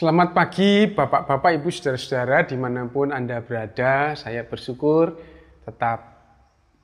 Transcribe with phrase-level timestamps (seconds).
[0.00, 4.16] Selamat pagi Bapak-Bapak, Ibu, Saudara-saudara di mana pun Anda berada.
[4.16, 5.20] Saya bersyukur
[5.60, 6.24] tetap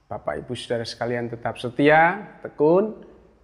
[0.04, 2.92] Bapak, Ibu, Saudara sekalian tetap setia, tekun,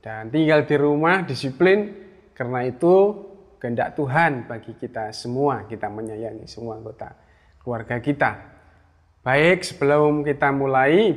[0.05, 1.89] dan tinggal di rumah, disiplin.
[2.37, 3.17] Karena itu
[3.57, 7.17] kehendak Tuhan bagi kita semua, kita menyayangi semua anggota
[7.65, 8.45] keluarga kita.
[9.25, 11.17] Baik, sebelum kita mulai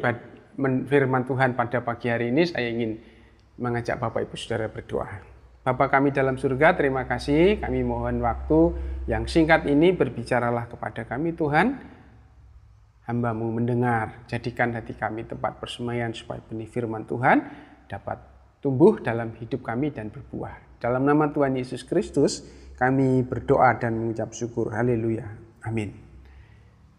[0.88, 3.04] firman Tuhan pada pagi hari ini, saya ingin
[3.60, 5.35] mengajak Bapak, Ibu, Saudara berdoa.
[5.66, 7.58] Bapa kami dalam surga, terima kasih.
[7.58, 8.78] Kami mohon waktu
[9.10, 11.82] yang singkat ini berbicaralah kepada kami Tuhan.
[13.10, 17.42] Hambamu mendengar, jadikan hati kami tempat persemaian supaya benih firman Tuhan
[17.90, 18.22] dapat
[18.62, 20.78] tumbuh dalam hidup kami dan berbuah.
[20.78, 22.46] Dalam nama Tuhan Yesus Kristus,
[22.78, 24.70] kami berdoa dan mengucap syukur.
[24.70, 25.26] Haleluya.
[25.66, 25.98] Amin.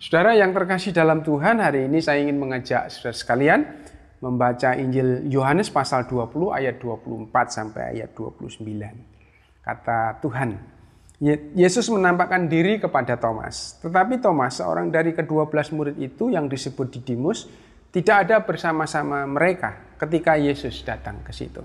[0.03, 3.61] Saudara yang terkasih dalam Tuhan, hari ini saya ingin mengajak saudara sekalian
[4.21, 8.65] membaca Injil Yohanes pasal 20 ayat 24 sampai ayat 29.
[9.61, 10.57] Kata Tuhan,
[11.57, 13.81] Yesus menampakkan diri kepada Thomas.
[13.81, 17.49] Tetapi Thomas, seorang dari kedua belas murid itu yang disebut Didimus,
[17.89, 21.65] tidak ada bersama-sama mereka ketika Yesus datang ke situ.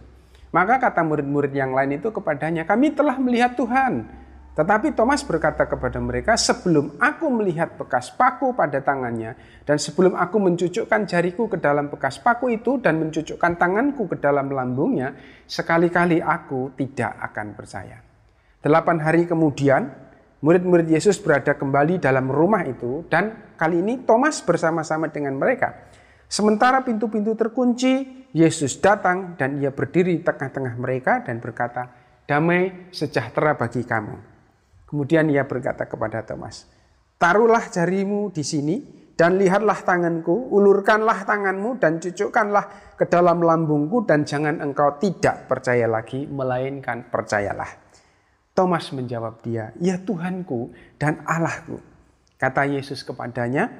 [0.56, 4.08] Maka kata murid-murid yang lain itu kepadanya, kami telah melihat Tuhan.
[4.52, 9.32] Tetapi Thomas berkata kepada mereka, sebelum aku melihat bekas paku pada tangannya,
[9.64, 14.52] dan sebelum aku mencucukkan jariku ke dalam bekas paku itu, dan mencucukkan tanganku ke dalam
[14.52, 15.16] lambungnya,
[15.48, 18.04] sekali-kali aku tidak akan percaya.
[18.60, 19.88] Delapan hari kemudian,
[20.44, 25.88] murid-murid Yesus berada kembali dalam rumah itu, dan kali ini Thomas bersama-sama dengan mereka.
[26.28, 31.88] Sementara pintu-pintu terkunci, Yesus datang dan ia berdiri di tengah-tengah mereka dan berkata,
[32.28, 34.31] damai sejahtera bagi kamu.
[34.92, 36.68] Kemudian ia berkata kepada Thomas,
[37.16, 38.76] Taruhlah jarimu di sini
[39.16, 45.88] dan lihatlah tanganku, ulurkanlah tanganmu dan cucukkanlah ke dalam lambungku dan jangan engkau tidak percaya
[45.88, 47.70] lagi, melainkan percayalah.
[48.52, 51.80] Thomas menjawab dia, Ya Tuhanku dan Allahku.
[52.36, 53.72] Kata Yesus kepadanya,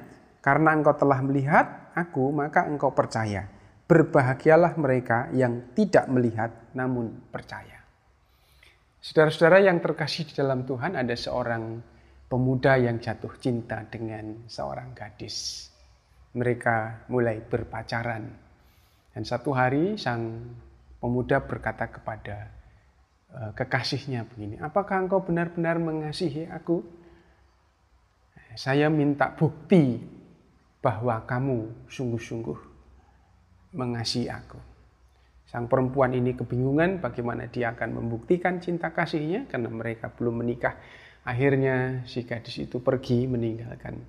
[0.42, 3.46] karena engkau telah melihat aku, maka engkau percaya.
[3.86, 7.71] Berbahagialah mereka yang tidak melihat namun percaya.
[9.02, 11.82] Saudara-saudara yang terkasih di dalam Tuhan, ada seorang
[12.30, 15.66] pemuda yang jatuh cinta dengan seorang gadis.
[16.38, 18.30] Mereka mulai berpacaran.
[19.10, 20.54] Dan satu hari sang
[21.02, 22.46] pemuda berkata kepada
[23.34, 26.86] uh, kekasihnya begini, apakah engkau benar-benar mengasihi aku?
[28.54, 29.98] Saya minta bukti
[30.78, 32.58] bahwa kamu sungguh-sungguh
[33.74, 34.71] mengasihi aku.
[35.52, 40.80] Sang perempuan ini kebingungan bagaimana dia akan membuktikan cinta kasihnya karena mereka belum menikah.
[41.28, 44.00] Akhirnya si gadis itu pergi meninggalkan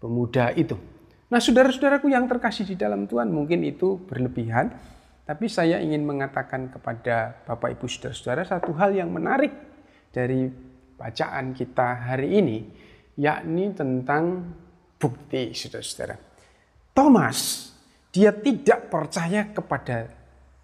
[0.00, 0.80] pemuda itu.
[1.28, 4.72] Nah saudara-saudaraku yang terkasih di dalam Tuhan mungkin itu berlebihan.
[5.28, 9.52] Tapi saya ingin mengatakan kepada Bapak Ibu Saudara-saudara satu hal yang menarik
[10.08, 10.48] dari
[10.96, 12.64] bacaan kita hari ini.
[13.20, 14.56] Yakni tentang
[14.96, 16.16] bukti saudara-saudara.
[16.96, 17.70] Thomas,
[18.08, 20.17] dia tidak percaya kepada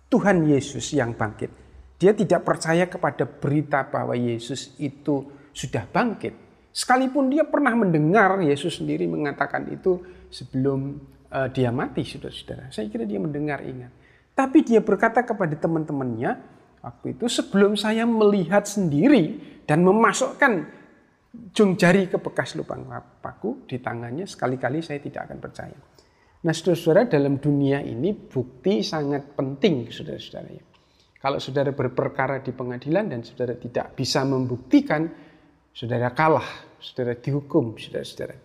[0.08, 1.50] Tuhan Yesus yang bangkit.
[1.98, 6.34] Dia tidak percaya kepada berita bahwa Yesus itu sudah bangkit.
[6.74, 10.98] Sekalipun dia pernah mendengar Yesus sendiri mengatakan itu sebelum
[11.30, 12.74] uh, dia mati, saudara-saudara.
[12.74, 13.94] Saya kira dia mendengar ingat.
[14.34, 16.34] Tapi dia berkata kepada teman-temannya,
[16.82, 20.66] waktu itu sebelum saya melihat sendiri dan memasukkan
[21.54, 22.86] jung jari ke bekas lubang
[23.22, 25.78] paku di tangannya, sekali-kali saya tidak akan percaya.
[26.44, 30.64] Nah saudara-saudara dalam dunia ini bukti sangat penting saudara-saudara ya.
[31.24, 35.08] Kalau saudara berperkara di pengadilan dan saudara tidak bisa membuktikan,
[35.72, 38.36] saudara kalah, saudara dihukum, saudara-saudara.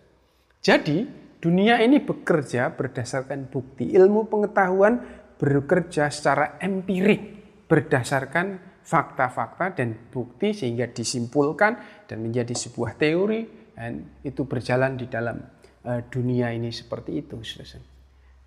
[0.64, 1.04] Jadi
[1.36, 3.92] dunia ini bekerja berdasarkan bukti.
[3.92, 4.96] Ilmu pengetahuan
[5.36, 7.20] bekerja secara empirik
[7.68, 13.44] berdasarkan fakta-fakta dan bukti sehingga disimpulkan dan menjadi sebuah teori
[13.76, 15.36] dan itu berjalan di dalam
[15.84, 17.40] dunia ini seperti itu.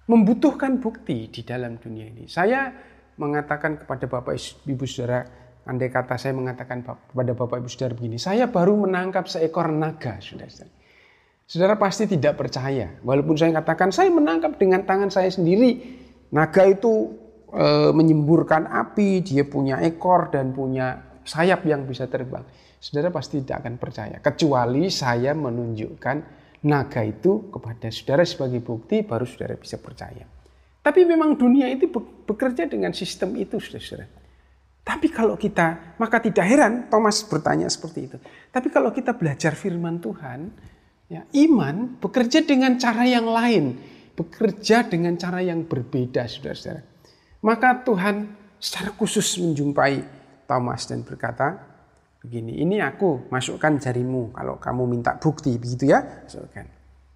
[0.05, 2.29] Membutuhkan bukti di dalam dunia ini.
[2.29, 2.69] Saya
[3.17, 4.35] mengatakan kepada Bapak
[4.65, 5.23] Ibu Saudara,
[5.63, 10.49] andai kata saya mengatakan kepada Bapak Ibu Saudara begini, saya baru menangkap seekor naga, Saudara.
[11.43, 16.01] Saudara pasti tidak percaya, walaupun saya katakan saya menangkap dengan tangan saya sendiri.
[16.33, 17.13] Naga itu
[17.53, 22.41] e, menyemburkan api, dia punya ekor dan punya sayap yang bisa terbang.
[22.81, 29.27] Saudara pasti tidak akan percaya, kecuali saya menunjukkan naga itu kepada saudara sebagai bukti baru
[29.27, 30.23] saudara bisa percaya.
[30.83, 31.87] Tapi memang dunia itu
[32.27, 34.07] bekerja dengan sistem itu saudara.
[34.83, 38.17] Tapi kalau kita, maka tidak heran Thomas bertanya seperti itu.
[38.51, 40.51] Tapi kalau kita belajar firman Tuhan,
[41.07, 43.79] ya, iman bekerja dengan cara yang lain.
[44.13, 46.83] Bekerja dengan cara yang berbeda saudara-saudara.
[47.47, 48.15] Maka Tuhan
[48.59, 50.03] secara khusus menjumpai
[50.51, 51.72] Thomas dan berkata,
[52.23, 56.65] begini, ini aku masukkan jarimu kalau kamu minta bukti begitu ya, masukkan.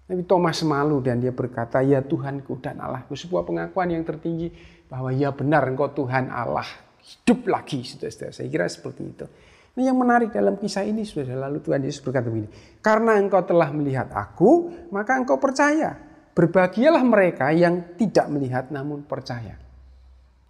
[0.08, 3.12] Tapi Thomas malu dan dia berkata, ya Tuhanku dan Allahku.
[3.12, 4.48] Sebuah pengakuan yang tertinggi
[4.88, 6.64] bahwa ya benar engkau Tuhan Allah.
[7.04, 8.32] Hidup lagi, saudara-saudara.
[8.32, 9.28] Saya kira seperti itu.
[9.76, 12.48] Nah yang menarik dalam kisah ini, saudara, lalu Tuhan Yesus berkata begini.
[12.80, 16.00] Karena engkau telah melihat aku, maka engkau percaya.
[16.32, 19.60] Berbahagialah mereka yang tidak melihat namun percaya.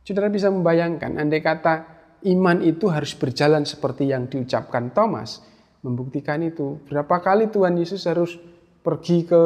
[0.07, 5.43] Saudara bisa membayangkan, andai kata iman itu harus berjalan seperti yang diucapkan Thomas,
[5.87, 6.83] membuktikan itu.
[6.91, 8.35] Berapa kali Tuhan Yesus harus
[8.83, 9.43] pergi ke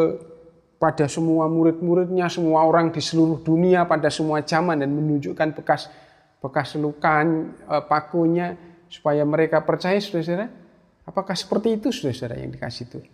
[0.80, 5.86] pada semua murid-muridnya, semua orang di seluruh dunia pada semua zaman dan menunjukkan bekas
[6.42, 8.58] bekas lukan e, pakunya
[8.90, 10.50] supaya mereka percaya saudara-saudara.
[11.06, 13.10] Apakah seperti itu saudara-saudara yang dikasih Tuhan?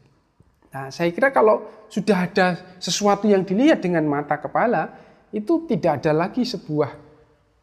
[0.68, 4.96] Nah, saya kira kalau sudah ada sesuatu yang dilihat dengan mata kepala,
[5.32, 7.07] itu tidak ada lagi sebuah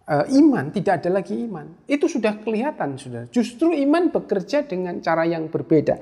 [0.09, 1.65] iman, tidak ada lagi iman.
[1.89, 3.25] Itu sudah kelihatan, saudara.
[3.29, 5.97] Justru iman bekerja dengan cara yang berbeda.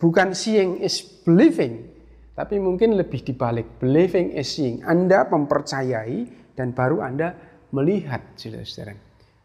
[0.00, 1.86] Bukan seeing is believing,
[2.32, 4.80] tapi mungkin lebih dibalik, believing is seeing.
[4.82, 7.36] Anda mempercayai dan baru Anda
[7.70, 8.92] melihat, saudara-saudara.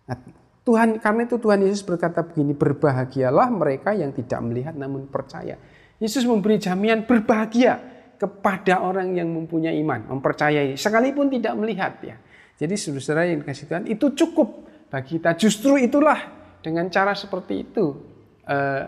[0.08, 0.18] Nah,
[0.68, 5.56] Tuhan karena itu Tuhan Yesus berkata begini, berbahagialah mereka yang tidak melihat namun percaya.
[6.00, 7.80] Yesus memberi jaminan berbahagia
[8.18, 12.18] kepada orang yang mempunyai iman, mempercayai, sekalipun tidak melihat ya.
[12.58, 15.38] Jadi saudara yang dikasih Tuhan itu cukup bagi kita.
[15.38, 16.18] Justru itulah
[16.66, 17.86] dengan cara seperti itu
[18.50, 18.84] eh,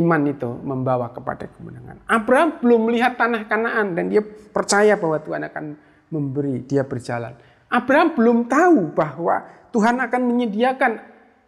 [0.00, 2.02] iman itu membawa kepada kemenangan.
[2.10, 5.64] Abraham belum melihat tanah Kanaan dan dia percaya bahwa Tuhan akan
[6.10, 7.36] memberi dia berjalan.
[7.70, 10.92] Abraham belum tahu bahwa Tuhan akan menyediakan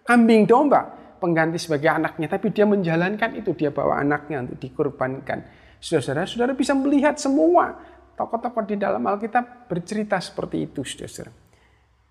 [0.06, 5.47] kambing domba pengganti sebagai anaknya, tapi dia menjalankan itu, dia bawa anaknya untuk dikorbankan.
[5.79, 7.79] Saudara-saudara, saudara bisa melihat semua
[8.17, 11.32] tokoh-tokoh di dalam Alkitab bercerita seperti itu, saudara.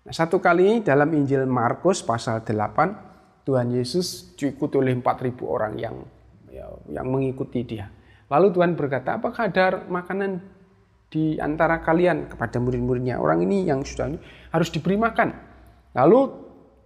[0.02, 5.96] Nah, satu kali dalam Injil Markus pasal 8 Tuhan Yesus diikuti oleh 4000 orang yang
[6.50, 7.90] ya, yang mengikuti dia.
[8.26, 10.42] Lalu Tuhan berkata, apakah ada makanan
[11.12, 13.20] di antara kalian kepada murid-muridnya?
[13.20, 14.14] Orang ini yang sudah
[14.50, 15.30] harus diberi makan.
[15.92, 16.20] Lalu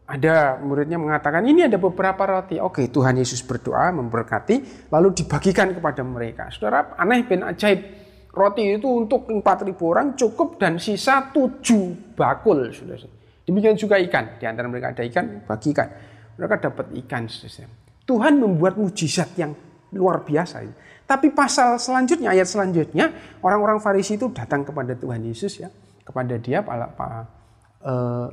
[0.07, 2.63] ada muridnya mengatakan, ini ada beberapa roti.
[2.63, 6.47] Oke, Tuhan Yesus berdoa, memberkati, lalu dibagikan kepada mereka.
[6.51, 8.06] Saudara, aneh ben ajaib.
[8.37, 12.69] Roti itu untuk 4.000 orang cukup dan sisa 7 bakul.
[13.49, 14.37] Demikian juga ikan.
[14.37, 15.89] Di antara mereka ada ikan, bagikan
[16.37, 17.25] mereka dapat ikan.
[18.07, 19.57] Tuhan membuat mujizat yang
[19.97, 20.63] luar biasa.
[21.09, 23.11] Tapi pasal selanjutnya, ayat selanjutnya,
[23.41, 25.73] orang-orang Farisi itu datang kepada Tuhan Yesus ya,
[26.05, 27.11] kepada dia pak, pak,
[27.83, 28.29] eh,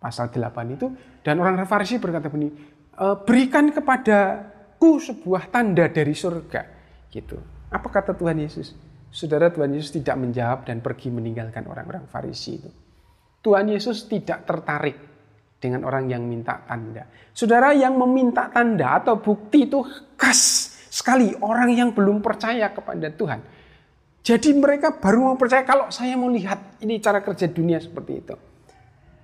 [0.00, 0.86] pasal 8 itu,
[1.22, 2.54] dan orang Farisi berkata begini,
[2.94, 6.62] e, berikan kepadaku sebuah tanda dari surga,
[7.10, 7.34] gitu.
[7.72, 8.76] Apa kata Tuhan Yesus?
[9.16, 12.68] Saudara Tuhan Yesus tidak menjawab dan pergi meninggalkan orang-orang Farisi itu.
[13.40, 14.96] Tuhan Yesus tidak tertarik
[15.56, 17.08] dengan orang yang minta tanda.
[17.32, 19.80] Saudara yang meminta tanda atau bukti itu
[20.20, 23.40] khas sekali orang yang belum percaya kepada Tuhan.
[24.20, 28.36] Jadi mereka baru mau percaya kalau saya mau lihat ini cara kerja dunia seperti itu.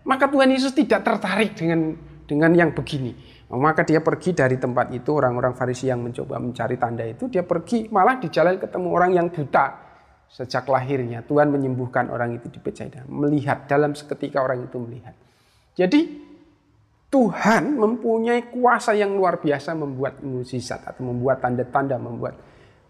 [0.09, 1.93] Maka Tuhan Yesus tidak tertarik dengan
[2.25, 3.42] dengan yang begini.
[3.53, 7.85] Maka dia pergi dari tempat itu orang-orang Farisi yang mencoba mencari tanda itu dia pergi
[7.93, 9.93] malah di jalan ketemu orang yang buta
[10.33, 15.13] sejak lahirnya Tuhan menyembuhkan orang itu di Betsaida melihat dalam seketika orang itu melihat.
[15.77, 16.33] Jadi
[17.13, 22.41] Tuhan mempunyai kuasa yang luar biasa membuat mukjizat atau membuat tanda-tanda, membuat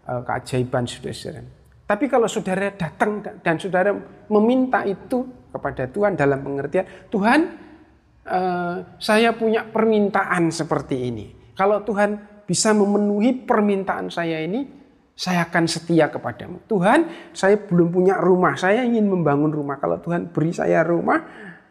[0.07, 1.43] uh, keajaiban saudara-saudara.
[1.83, 3.91] Tapi kalau saudara datang dan saudara
[4.31, 7.39] meminta itu kepada Tuhan dalam pengertian, Tuhan
[8.27, 11.25] uh, saya punya permintaan seperti ini.
[11.53, 14.65] Kalau Tuhan bisa memenuhi permintaan saya ini,
[15.13, 16.65] saya akan setia kepadamu.
[16.65, 19.77] Tuhan, saya belum punya rumah, saya ingin membangun rumah.
[19.77, 21.21] Kalau Tuhan beri saya rumah,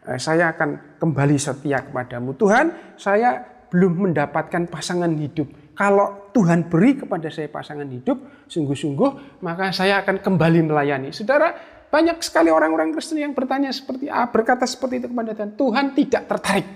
[0.03, 2.35] Eh, saya akan kembali setia kepadamu.
[2.35, 3.39] Tuhan, saya
[3.71, 5.47] belum mendapatkan pasangan hidup.
[5.73, 11.15] Kalau Tuhan beri kepada saya pasangan hidup, sungguh-sungguh, maka saya akan kembali melayani.
[11.15, 11.55] Saudara,
[11.93, 15.53] banyak sekali orang-orang Kristen yang bertanya seperti ah, berkata seperti itu kepada Tuhan.
[15.53, 16.67] Tuhan tidak tertarik.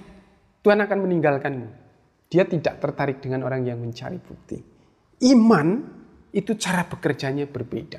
[0.62, 1.68] Tuhan akan meninggalkanmu.
[2.30, 4.62] Dia tidak tertarik dengan orang yang mencari bukti.
[5.26, 5.82] Iman
[6.30, 7.98] itu cara bekerjanya berbeda.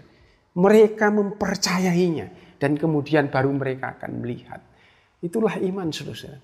[0.54, 4.62] Mereka mempercayainya dan kemudian baru mereka akan melihat.
[5.18, 6.38] Itulah iman, saudara.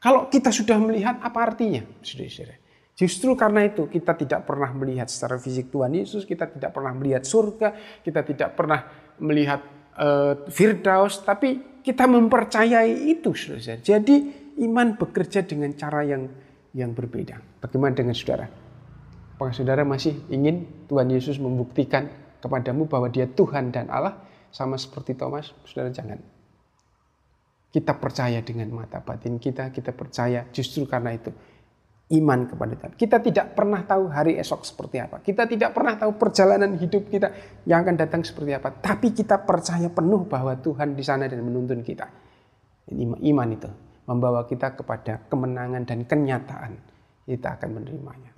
[0.00, 2.56] Kalau kita sudah melihat, apa artinya, saudara?
[2.96, 7.22] Justru karena itu kita tidak pernah melihat secara fisik Tuhan Yesus, kita tidak pernah melihat
[7.28, 8.88] surga, kita tidak pernah
[9.20, 13.78] melihat uh, Firdaus, tapi kita mempercayai itu, saudara.
[13.82, 14.16] Jadi
[14.62, 16.26] iman bekerja dengan cara yang
[16.76, 17.60] yang berbeda.
[17.62, 18.46] Bagaimana dengan saudara?
[19.38, 22.10] Apakah saudara masih ingin Tuhan Yesus membuktikan
[22.42, 24.18] kepadamu bahwa dia Tuhan dan Allah
[24.50, 25.54] sama seperti Thomas?
[25.62, 26.18] Saudara jangan.
[27.68, 31.30] Kita percaya dengan mata batin kita, kita percaya justru karena itu.
[32.08, 32.92] Iman kepada Tuhan.
[32.96, 35.20] Kita tidak pernah tahu hari esok seperti apa.
[35.20, 37.28] Kita tidak pernah tahu perjalanan hidup kita
[37.68, 38.72] yang akan datang seperti apa.
[38.72, 42.08] Tapi kita percaya penuh bahwa Tuhan di sana dan menuntun kita.
[43.20, 43.68] Iman itu
[44.08, 46.72] membawa kita kepada kemenangan dan kenyataan.
[47.28, 48.32] Kita akan menerimanya.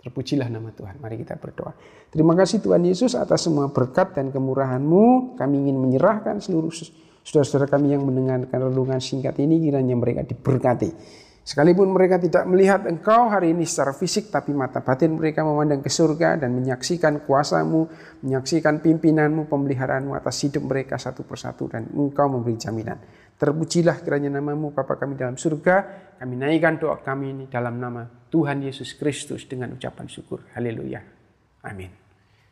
[0.00, 0.96] Terpujilah nama Tuhan.
[0.96, 1.76] Mari kita berdoa.
[2.08, 5.36] Terima kasih Tuhan Yesus atas semua berkat dan kemurahan-Mu.
[5.36, 6.72] Kami ingin menyerahkan seluruh
[7.20, 13.30] saudara-saudara kami yang mendengarkan renungan singkat ini kiranya mereka diberkati Sekalipun mereka tidak melihat engkau
[13.30, 17.86] hari ini secara fisik, tapi mata batin mereka memandang ke surga dan menyaksikan kuasamu,
[18.26, 22.98] menyaksikan pimpinanmu, pemeliharaanmu atas hidup mereka satu persatu dan engkau memberi jaminan.
[23.38, 25.74] Terpujilah kiranya namamu Bapa kami dalam surga,
[26.18, 30.50] kami naikkan doa kami ini dalam nama Tuhan Yesus Kristus dengan ucapan syukur.
[30.50, 30.98] Haleluya.
[31.62, 31.94] Amin.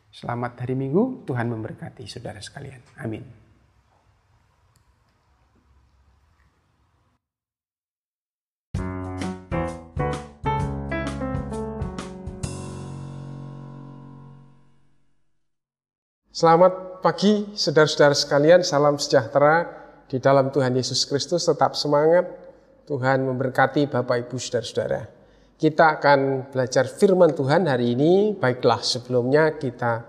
[0.07, 2.79] Selamat hari Minggu, Tuhan memberkati saudara sekalian.
[3.03, 3.44] Amin.
[16.35, 19.71] Selamat pagi saudara-saudara sekalian, salam sejahtera
[20.11, 22.27] di dalam Tuhan Yesus Kristus, tetap semangat.
[22.91, 25.07] Tuhan memberkati Bapak Ibu saudara-saudara.
[25.55, 30.03] Kita akan belajar firman Tuhan hari ini, baiklah sebelumnya kita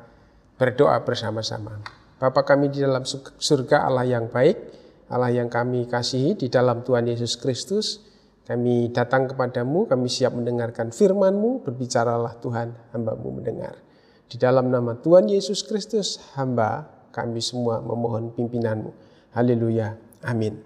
[0.59, 1.79] berdoa bersama-sama.
[2.19, 4.59] Bapak kami di dalam surga Allah yang baik,
[5.07, 8.03] Allah yang kami kasihi di dalam Tuhan Yesus Kristus,
[8.51, 13.86] kami datang kepadamu, kami siap mendengarkan firman-Mu, berbicaralah Tuhan, hamba-Mu mendengar.
[14.27, 16.83] Di dalam nama Tuhan Yesus Kristus, hamba
[17.15, 18.91] kami semua memohon pimpinanmu.
[19.31, 19.95] Haleluya.
[20.27, 20.59] Amin.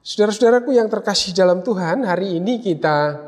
[0.00, 3.20] Saudara-saudaraku yang terkasih dalam Tuhan, hari ini kita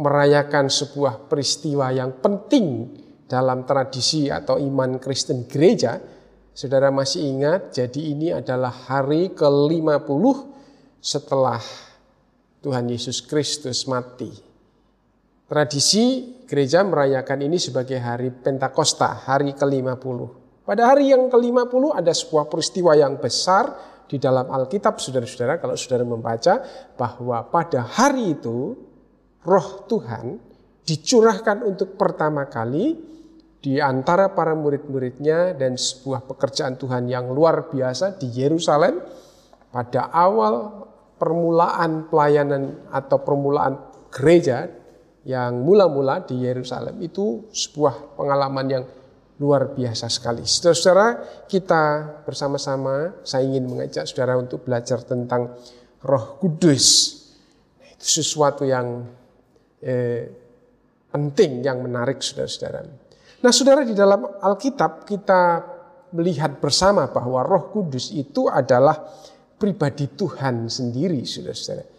[0.00, 2.96] merayakan sebuah peristiwa yang penting
[3.28, 6.00] dalam tradisi atau iman Kristen gereja.
[6.56, 10.24] Saudara masih ingat, jadi ini adalah hari ke-50
[10.98, 11.60] setelah
[12.64, 14.47] Tuhan Yesus Kristus mati
[15.48, 20.18] Tradisi gereja merayakan ini sebagai hari Pentakosta, hari ke-50.
[20.68, 23.72] Pada hari yang ke-50 ada sebuah peristiwa yang besar
[24.04, 26.60] di dalam Alkitab, saudara-saudara, kalau saudara membaca
[27.00, 28.76] bahwa pada hari itu
[29.40, 30.36] roh Tuhan
[30.84, 33.00] dicurahkan untuk pertama kali
[33.64, 39.00] di antara para murid-muridnya dan sebuah pekerjaan Tuhan yang luar biasa di Yerusalem
[39.72, 40.84] pada awal
[41.16, 43.80] permulaan pelayanan atau permulaan
[44.12, 44.77] gereja
[45.28, 48.84] yang mula-mula di Yerusalem itu sebuah pengalaman yang
[49.36, 50.48] luar biasa sekali.
[50.48, 51.08] Saudara-saudara,
[51.44, 51.82] kita
[52.24, 55.52] bersama-sama saya ingin mengajak saudara untuk belajar tentang
[56.00, 57.12] Roh Kudus.
[57.76, 59.04] Itu sesuatu yang
[59.84, 60.32] eh,
[61.12, 62.88] penting, yang menarik saudara-saudara.
[63.44, 65.42] Nah, saudara di dalam Alkitab kita
[66.16, 68.96] melihat bersama bahwa Roh Kudus itu adalah
[69.60, 71.97] pribadi Tuhan sendiri, saudara-saudara.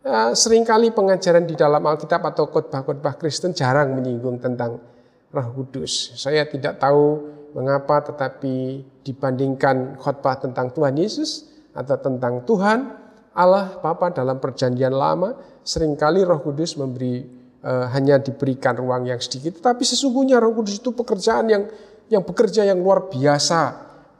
[0.00, 4.80] Eh, sering kali pengajaran di dalam Alkitab atau khotbah-khotbah Kristen jarang menyinggung tentang
[5.28, 6.16] Roh Kudus.
[6.16, 7.20] Saya tidak tahu
[7.52, 12.96] mengapa tetapi dibandingkan khotbah tentang Tuhan Yesus atau tentang Tuhan
[13.36, 17.20] Allah Bapa dalam perjanjian lama sering kali Roh Kudus memberi
[17.60, 21.68] uh, hanya diberikan ruang yang sedikit tetapi sesungguhnya Roh Kudus itu pekerjaan yang
[22.08, 23.60] yang bekerja yang luar biasa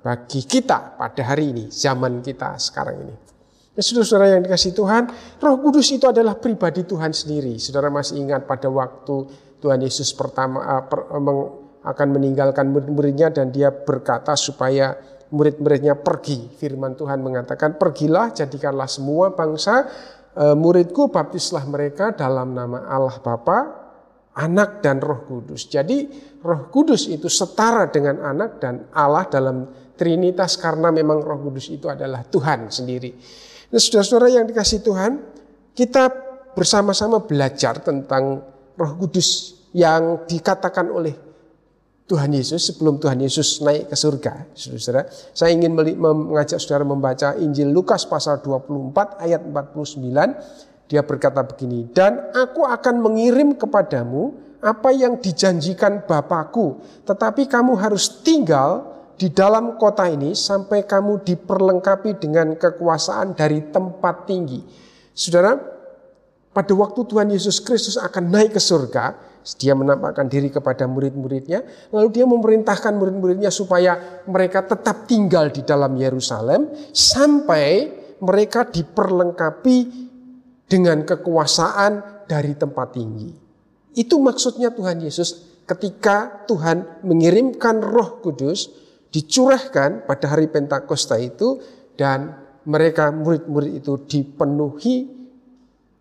[0.05, 3.30] bagi kita pada hari ini zaman kita sekarang ini.
[3.81, 5.09] Ya, saudara-saudara yang dikasih Tuhan,
[5.41, 7.57] Roh Kudus itu adalah pribadi Tuhan sendiri.
[7.57, 9.25] Saudara masih ingat pada waktu
[9.57, 11.49] Tuhan Yesus pertama uh, per, uh,
[11.89, 15.01] akan meninggalkan murid-muridnya dan dia berkata supaya
[15.33, 16.53] murid-muridnya pergi.
[16.61, 19.89] Firman Tuhan mengatakan, "Pergilah, jadikanlah semua bangsa
[20.37, 23.59] uh, muridku, baptislah mereka dalam nama Allah Bapa,
[24.37, 26.05] Anak dan Roh Kudus." Jadi,
[26.45, 31.89] Roh Kudus itu setara dengan Anak dan Allah dalam Trinitas karena memang Roh Kudus itu
[31.89, 33.17] adalah Tuhan sendiri.
[33.71, 35.23] Nah, saudara-saudara yang dikasih Tuhan,
[35.79, 36.11] kita
[36.59, 38.43] bersama-sama belajar tentang
[38.75, 41.15] Roh Kudus yang dikatakan oleh
[42.11, 44.51] Tuhan Yesus sebelum Tuhan Yesus naik ke surga.
[44.59, 50.35] Saudara, saya ingin mengajak saudara membaca Injil Lukas pasal 24 ayat 49.
[50.91, 58.11] Dia berkata begini, "Dan aku akan mengirim kepadamu apa yang dijanjikan Bapakku, tetapi kamu harus
[58.27, 58.90] tinggal
[59.21, 64.65] di dalam kota ini sampai kamu diperlengkapi dengan kekuasaan dari tempat tinggi.
[65.13, 65.61] Saudara,
[66.57, 69.13] pada waktu Tuhan Yesus Kristus akan naik ke surga,
[69.61, 71.61] dia menampakkan diri kepada murid-muridnya,
[71.93, 77.93] lalu dia memerintahkan murid-muridnya supaya mereka tetap tinggal di dalam Yerusalem sampai
[78.25, 79.79] mereka diperlengkapi
[80.65, 83.37] dengan kekuasaan dari tempat tinggi.
[84.01, 91.59] Itu maksudnya Tuhan Yesus ketika Tuhan mengirimkan Roh Kudus dicurahkan pada hari Pentakosta itu
[91.99, 95.11] dan mereka murid-murid itu dipenuhi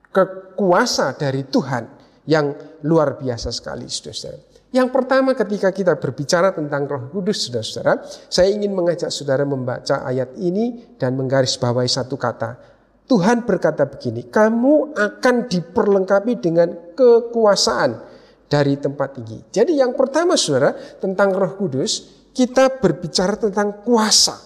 [0.10, 1.84] kekuasa dari Tuhan
[2.30, 2.54] yang
[2.86, 4.50] luar biasa sekali, saudara-saudara.
[4.70, 10.38] Yang pertama ketika kita berbicara tentang roh kudus, saudara-saudara, saya ingin mengajak saudara membaca ayat
[10.38, 12.78] ini dan menggarisbawahi satu kata.
[13.10, 17.98] Tuhan berkata begini, kamu akan diperlengkapi dengan kekuasaan
[18.46, 19.50] dari tempat tinggi.
[19.50, 24.39] Jadi yang pertama saudara, tentang roh kudus, kita berbicara tentang kuasa.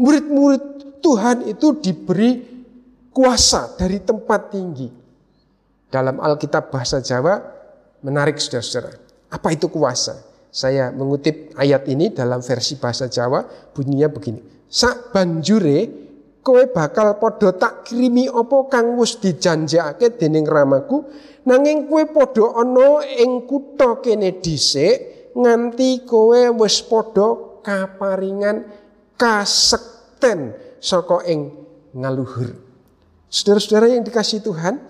[0.00, 2.40] Murid-murid Tuhan itu diberi
[3.12, 4.88] kuasa dari tempat tinggi.
[5.92, 7.36] Dalam Alkitab bahasa Jawa,
[8.00, 8.96] menarik saudara-saudara.
[9.28, 10.16] Apa itu kuasa?
[10.48, 13.44] Saya mengutip ayat ini dalam versi bahasa Jawa
[13.76, 14.40] bunyinya begini.
[14.72, 16.08] Sak banjure
[16.40, 21.04] kowe bakal podo tak kirimi opo kang wis dijanjake dening ramaku
[21.44, 28.64] nanging kowe podo ono ing kutha kene dhisik nganti kowe wis podo kaparingan
[29.20, 31.52] kasekten saka ing
[31.92, 32.56] ngaluhur.
[33.28, 34.80] Saudara-saudara yang dikasih Tuhan,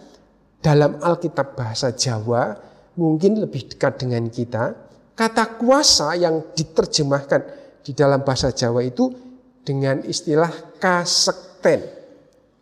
[0.62, 2.58] dalam Alkitab bahasa Jawa
[2.98, 4.86] mungkin lebih dekat dengan kita.
[5.16, 7.40] Kata kuasa yang diterjemahkan
[7.80, 9.08] di dalam bahasa Jawa itu
[9.64, 11.80] dengan istilah kasekten.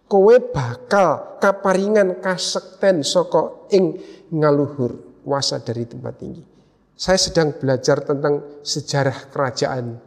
[0.07, 3.99] Kowe bakal kaparingan kasekten soko ing
[4.31, 6.54] ngaluhur kuasa dari tempat tinggi.
[6.95, 9.99] Saya sedang belajar tentang sejarah kerajaan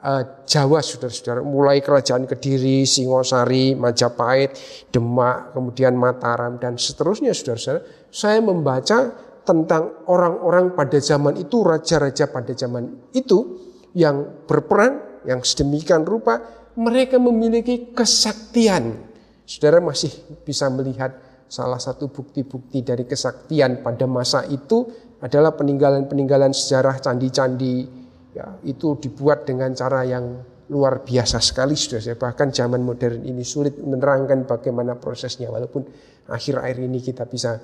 [0.00, 1.44] uh, Jawa saudara-saudara.
[1.44, 4.56] Mulai kerajaan Kediri, Singosari, Majapahit,
[4.88, 8.08] Demak, kemudian Mataram dan seterusnya saudara-saudara.
[8.08, 9.12] Saya membaca
[9.44, 13.60] tentang orang-orang pada zaman itu, raja-raja pada zaman itu
[13.92, 16.40] yang berperan, yang sedemikian rupa,
[16.80, 19.04] mereka memiliki kesaktian.
[19.44, 20.10] Saudara masih
[20.42, 21.12] bisa melihat
[21.46, 27.88] salah satu bukti-bukti dari kesaktian pada masa itu adalah peninggalan-peninggalan sejarah candi-candi
[28.36, 33.46] ya itu dibuat dengan cara yang luar biasa sekali sudah saya bahkan zaman modern ini
[33.46, 35.86] sulit menerangkan bagaimana prosesnya walaupun
[36.28, 37.56] akhir-akhir ini kita bisa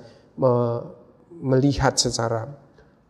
[1.43, 2.47] melihat secara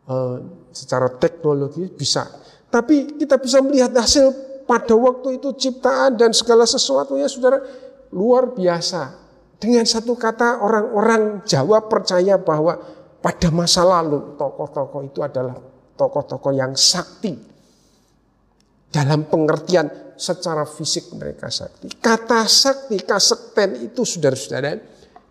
[0.07, 0.37] uh,
[0.71, 2.27] secara teknologi bisa.
[2.73, 4.33] Tapi kita bisa melihat hasil
[4.65, 7.61] pada waktu itu ciptaan dan segala sesuatunya saudara
[8.09, 9.21] luar biasa.
[9.61, 12.81] Dengan satu kata orang-orang Jawa percaya bahwa
[13.23, 15.55] pada masa lalu tokoh-tokoh itu adalah
[15.95, 17.55] tokoh-tokoh yang sakti.
[18.93, 21.89] Dalam pengertian secara fisik mereka sakti.
[21.97, 24.77] Kata sakti, kasekten itu saudara-saudara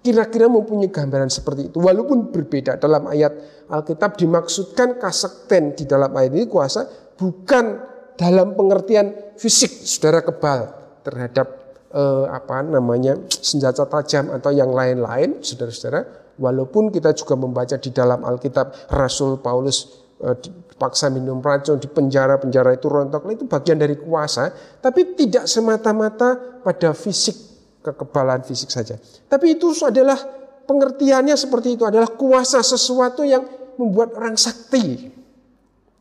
[0.02, 1.78] kira-kira mempunyai gambaran seperti itu.
[1.78, 3.30] Walaupun berbeda dalam ayat
[3.70, 7.78] Alkitab dimaksudkan kasekten di dalam ayat ini kuasa bukan
[8.18, 10.68] dalam pengertian fisik saudara kebal
[11.06, 11.46] terhadap
[11.94, 16.21] eh, apa namanya senjata tajam atau yang lain-lain saudara-saudara.
[16.40, 22.76] Walaupun kita juga membaca di dalam Alkitab Rasul Paulus eh, dipaksa minum racun di penjara-penjara
[22.76, 28.94] itu rontok itu bagian dari kuasa, tapi tidak semata-mata pada fisik kekebalan fisik saja.
[29.26, 30.16] Tapi itu adalah
[30.64, 33.42] pengertiannya seperti itu adalah kuasa sesuatu yang
[33.76, 35.10] membuat orang sakti.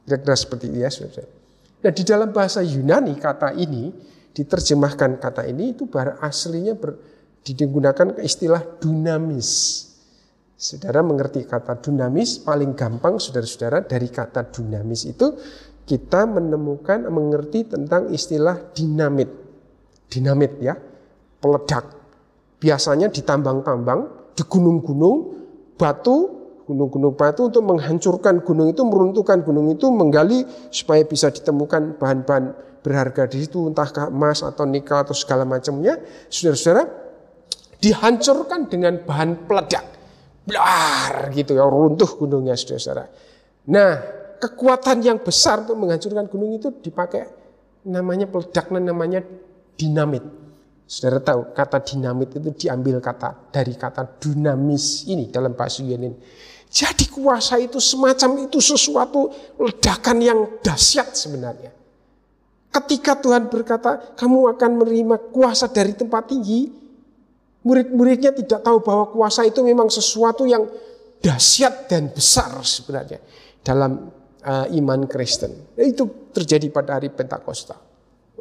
[0.06, 0.90] Kira-kira seperti ini ya.
[0.94, 1.28] Saudara.
[1.82, 3.90] Nah di dalam bahasa Yunani kata ini
[4.32, 5.90] diterjemahkan kata ini itu
[6.22, 6.96] aslinya ber,
[7.42, 9.91] digunakan istilah dunamis.
[10.62, 15.34] Saudara mengerti kata dunamis paling gampang saudara-saudara dari kata dunamis itu
[15.90, 19.26] kita menemukan mengerti tentang istilah dinamit.
[20.06, 20.78] Dinamit ya
[21.42, 21.98] peledak.
[22.62, 25.34] Biasanya di tambang-tambang, di gunung-gunung,
[25.82, 26.30] batu,
[26.70, 32.54] gunung-gunung batu untuk menghancurkan gunung itu, meruntuhkan gunung itu, menggali supaya bisa ditemukan bahan-bahan
[32.86, 35.98] berharga di situ, entah emas atau nikel atau segala macamnya.
[36.30, 36.86] Saudara-saudara,
[37.82, 40.01] dihancurkan dengan bahan peledak.
[40.42, 43.06] Blar gitu ya, runtuh gunungnya saudara-saudara.
[43.70, 43.92] Nah,
[44.42, 47.30] kekuatan yang besar untuk menghancurkan gunung itu dipakai
[47.86, 49.22] namanya peledak, namanya
[49.78, 50.26] dinamit.
[50.90, 56.18] Saudara tahu kata dinamit itu diambil kata dari kata dinamis ini dalam bahasa Yunani.
[56.72, 61.72] Jadi kuasa itu semacam itu sesuatu ledakan yang dahsyat sebenarnya.
[62.72, 66.72] Ketika Tuhan berkata, kamu akan menerima kuasa dari tempat tinggi,
[67.62, 70.66] murid-muridnya tidak tahu bahwa kuasa itu memang sesuatu yang
[71.22, 73.22] dahsyat dan besar sebenarnya
[73.62, 74.10] dalam
[74.42, 75.78] uh, iman Kristen.
[75.78, 77.78] Itu terjadi pada hari Pentakosta.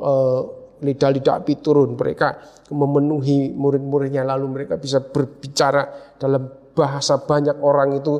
[0.00, 0.42] Uh,
[0.80, 2.40] lidah-lidah api turun mereka
[2.72, 8.16] memenuhi murid-muridnya lalu mereka bisa berbicara dalam bahasa banyak orang itu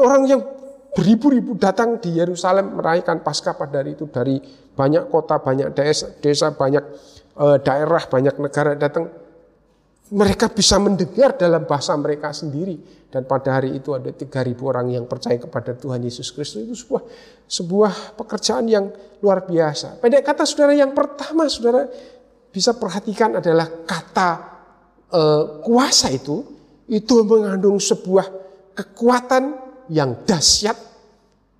[0.00, 0.40] orang yang
[0.96, 4.40] beribu-ribu datang di Yerusalem merayakan Paskah pada hari itu dari
[4.72, 6.84] banyak kota, banyak desa, desa banyak
[7.36, 9.10] e, daerah, banyak negara datang.
[10.08, 12.98] Mereka bisa mendengar dalam bahasa mereka sendiri.
[13.08, 16.64] Dan pada hari itu ada 3000 orang yang percaya kepada Tuhan Yesus Kristus.
[16.64, 17.02] Itu sebuah
[17.48, 18.92] sebuah pekerjaan yang
[19.24, 20.00] luar biasa.
[20.00, 21.88] Pendek kata saudara yang pertama saudara
[22.52, 24.30] bisa perhatikan adalah kata
[25.08, 25.20] e,
[25.64, 26.44] kuasa itu
[26.88, 28.28] itu mengandung sebuah
[28.76, 29.56] kekuatan
[29.88, 30.76] yang dahsyat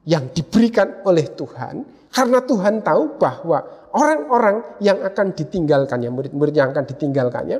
[0.04, 1.84] yang diberikan oleh Tuhan.
[2.08, 3.60] Karena Tuhan tahu bahwa
[3.92, 7.58] orang-orang yang akan ditinggalkannya, murid-murid yang akan ditinggalkannya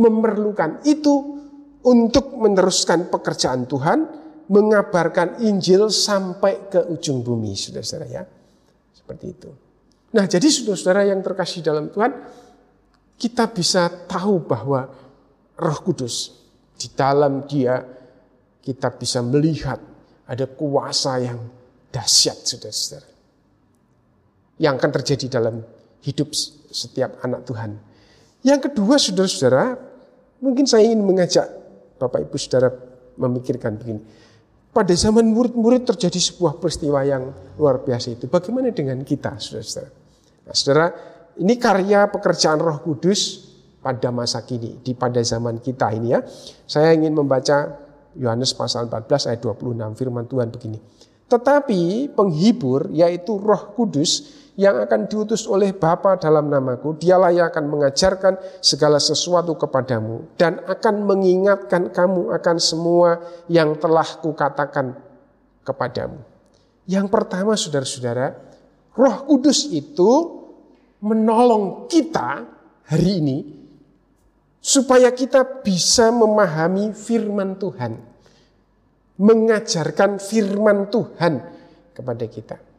[0.00, 1.40] memerlukan itu
[1.84, 3.98] untuk meneruskan pekerjaan Tuhan,
[4.48, 8.22] mengabarkan Injil sampai ke ujung bumi, saudara-saudara ya.
[8.96, 9.50] Seperti itu.
[10.16, 12.10] Nah, jadi saudara-saudara yang terkasih dalam Tuhan,
[13.20, 14.88] kita bisa tahu bahwa
[15.60, 16.32] Roh Kudus
[16.80, 17.78] di dalam Dia
[18.60, 19.80] kita bisa melihat
[20.24, 21.38] ada kuasa yang
[21.92, 23.08] dahsyat, saudara-saudara.
[24.60, 25.56] Yang akan terjadi dalam
[26.04, 26.32] hidup
[26.70, 27.76] setiap anak Tuhan.
[28.40, 29.89] Yang kedua, saudara-saudara,
[30.40, 31.46] mungkin saya ingin mengajak
[32.00, 32.72] Bapak Ibu Saudara
[33.20, 34.00] memikirkan begini.
[34.70, 38.30] Pada zaman murid-murid terjadi sebuah peristiwa yang luar biasa itu.
[38.30, 39.90] Bagaimana dengan kita, saudara-saudara?
[40.46, 40.86] Nah, saudara,
[41.42, 43.50] ini karya pekerjaan Roh Kudus
[43.82, 46.22] pada masa kini, di pada zaman kita ini ya.
[46.70, 47.82] Saya ingin membaca
[48.14, 50.78] Yohanes pasal 14 ayat 26 firman Tuhan begini.
[51.30, 57.66] Tetapi penghibur yaitu Roh Kudus yang akan diutus oleh Bapa dalam namaku, dialah yang akan
[57.70, 64.96] mengajarkan segala sesuatu kepadamu dan akan mengingatkan kamu akan semua yang telah kukatakan
[65.62, 66.20] kepadamu.
[66.90, 68.34] Yang pertama saudara-saudara,
[68.98, 70.42] roh kudus itu
[71.00, 72.44] menolong kita
[72.90, 73.38] hari ini
[74.60, 77.96] supaya kita bisa memahami firman Tuhan.
[79.20, 81.44] Mengajarkan firman Tuhan
[81.92, 82.69] kepada kita.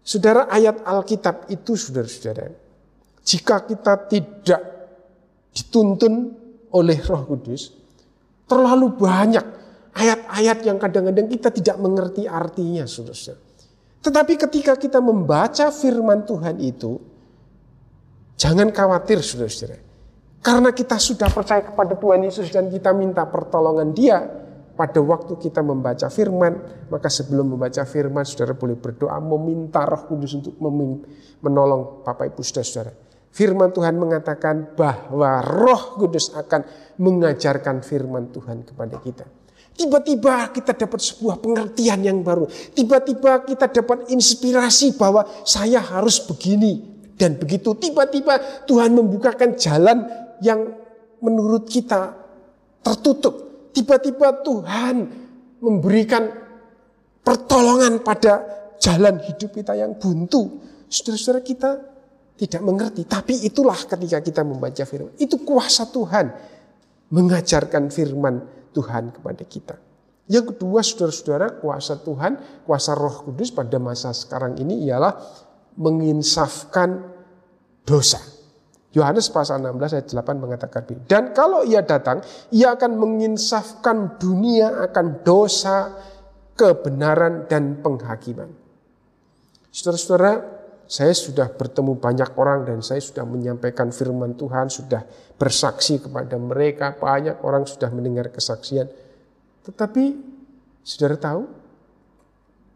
[0.00, 2.50] Saudara ayat Alkitab itu saudara-saudara.
[3.20, 4.62] Jika kita tidak
[5.54, 6.34] dituntun
[6.74, 7.74] oleh roh kudus.
[8.46, 9.46] Terlalu banyak
[9.94, 13.42] ayat-ayat yang kadang-kadang kita tidak mengerti artinya saudara-saudara.
[14.00, 16.98] Tetapi ketika kita membaca firman Tuhan itu.
[18.40, 19.78] Jangan khawatir saudara-saudara.
[20.40, 24.24] Karena kita sudah percaya kepada Tuhan Yesus dan kita minta pertolongan dia
[24.80, 26.56] pada waktu kita membaca firman,
[26.88, 30.56] maka sebelum membaca firman, saudara boleh berdoa meminta roh kudus untuk
[31.44, 32.96] menolong Bapak Ibu saudara-saudara.
[33.28, 36.64] Firman Tuhan mengatakan bahwa roh kudus akan
[36.96, 39.28] mengajarkan firman Tuhan kepada kita.
[39.76, 42.48] Tiba-tiba kita dapat sebuah pengertian yang baru.
[42.48, 46.88] Tiba-tiba kita dapat inspirasi bahwa saya harus begini
[47.20, 47.76] dan begitu.
[47.76, 50.08] Tiba-tiba Tuhan membukakan jalan
[50.40, 50.72] yang
[51.20, 52.16] menurut kita
[52.80, 54.96] tertutup tiba-tiba Tuhan
[55.60, 56.24] memberikan
[57.20, 58.42] pertolongan pada
[58.80, 60.62] jalan hidup kita yang buntu.
[60.90, 61.70] Saudara-saudara kita
[62.40, 63.04] tidak mengerti.
[63.04, 65.12] Tapi itulah ketika kita membaca firman.
[65.20, 66.26] Itu kuasa Tuhan
[67.12, 68.40] mengajarkan firman
[68.72, 69.76] Tuhan kepada kita.
[70.30, 75.18] Yang kedua saudara-saudara kuasa Tuhan, kuasa roh kudus pada masa sekarang ini ialah
[75.76, 77.02] menginsafkan
[77.82, 78.22] dosa.
[78.90, 85.22] Yohanes pasal 16 ayat 8 mengatakan Dan kalau ia datang, ia akan menginsafkan dunia akan
[85.22, 85.94] dosa,
[86.58, 88.50] kebenaran, dan penghakiman.
[89.70, 90.42] Saudara-saudara,
[90.90, 95.06] saya sudah bertemu banyak orang dan saya sudah menyampaikan firman Tuhan, sudah
[95.38, 98.90] bersaksi kepada mereka, banyak orang sudah mendengar kesaksian.
[99.62, 100.04] Tetapi
[100.82, 101.42] saudara tahu,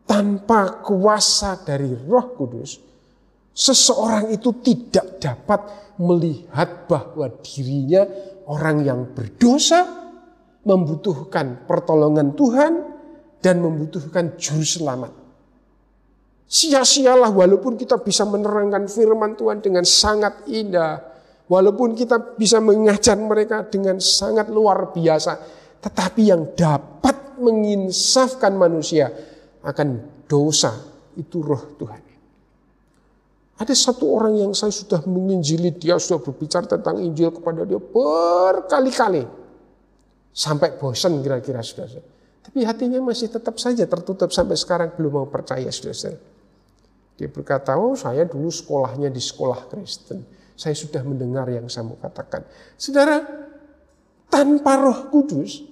[0.06, 2.78] tanpa kuasa dari roh kudus,
[3.54, 5.60] seseorang itu tidak dapat
[6.02, 8.02] melihat bahwa dirinya
[8.50, 9.86] orang yang berdosa,
[10.66, 12.72] membutuhkan pertolongan Tuhan,
[13.38, 15.12] dan membutuhkan juru selamat.
[16.44, 21.00] Sia-sialah walaupun kita bisa menerangkan firman Tuhan dengan sangat indah,
[21.48, 25.40] walaupun kita bisa mengajar mereka dengan sangat luar biasa,
[25.80, 29.08] tetapi yang dapat menginsafkan manusia
[29.64, 29.88] akan
[30.28, 30.72] dosa
[31.16, 32.03] itu roh Tuhan.
[33.64, 39.24] Ada satu orang yang saya sudah menginjili dia, sudah berbicara tentang Injil kepada dia berkali-kali.
[40.36, 41.88] Sampai bosan kira-kira sudah.
[42.44, 46.12] Tapi hatinya masih tetap saja tertutup sampai sekarang belum mau percaya sudah.
[47.16, 50.20] Dia berkata, oh saya dulu sekolahnya di sekolah Kristen.
[50.52, 52.44] Saya sudah mendengar yang saya mau katakan.
[52.76, 53.16] Saudara,
[54.28, 55.64] tanpa roh kudus,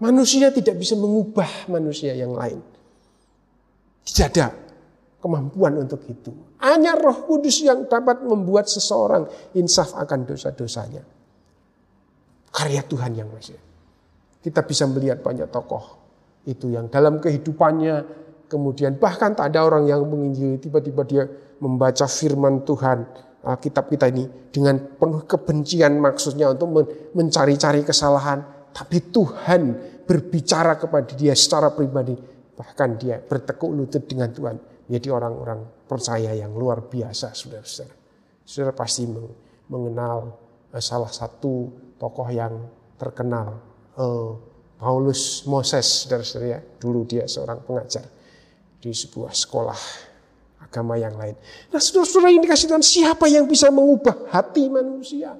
[0.00, 2.64] manusia tidak bisa mengubah manusia yang lain.
[4.08, 4.63] Tidak ada
[5.24, 6.28] kemampuan untuk itu.
[6.60, 9.24] Hanya roh kudus yang dapat membuat seseorang
[9.56, 11.00] insaf akan dosa-dosanya.
[12.52, 13.56] Karya Tuhan yang masih.
[14.44, 16.04] Kita bisa melihat banyak tokoh
[16.44, 18.04] itu yang dalam kehidupannya
[18.52, 21.24] kemudian bahkan tak ada orang yang menginjili tiba-tiba dia
[21.60, 22.98] membaca firman Tuhan
[23.60, 26.68] kitab kita ini dengan penuh kebencian maksudnya untuk
[27.16, 28.44] mencari-cari kesalahan
[28.76, 29.62] tapi Tuhan
[30.04, 32.16] berbicara kepada dia secara pribadi
[32.54, 34.56] bahkan dia bertekuk lutut dengan Tuhan
[34.88, 37.96] menjadi orang-orang percaya yang luar biasa, saudara-saudara.
[38.44, 39.08] Saudara pasti
[39.68, 40.36] mengenal
[40.72, 42.68] eh, salah satu tokoh yang
[43.00, 43.60] terkenal,
[43.96, 44.30] eh,
[44.76, 46.60] Paulus Moses, saudara-saudara ya.
[46.60, 48.04] Dulu dia seorang pengajar
[48.84, 49.80] di sebuah sekolah
[50.60, 51.32] agama yang lain.
[51.72, 55.32] Nah saudara-saudara ini kasih Tuhan, siapa yang bisa mengubah hati manusia?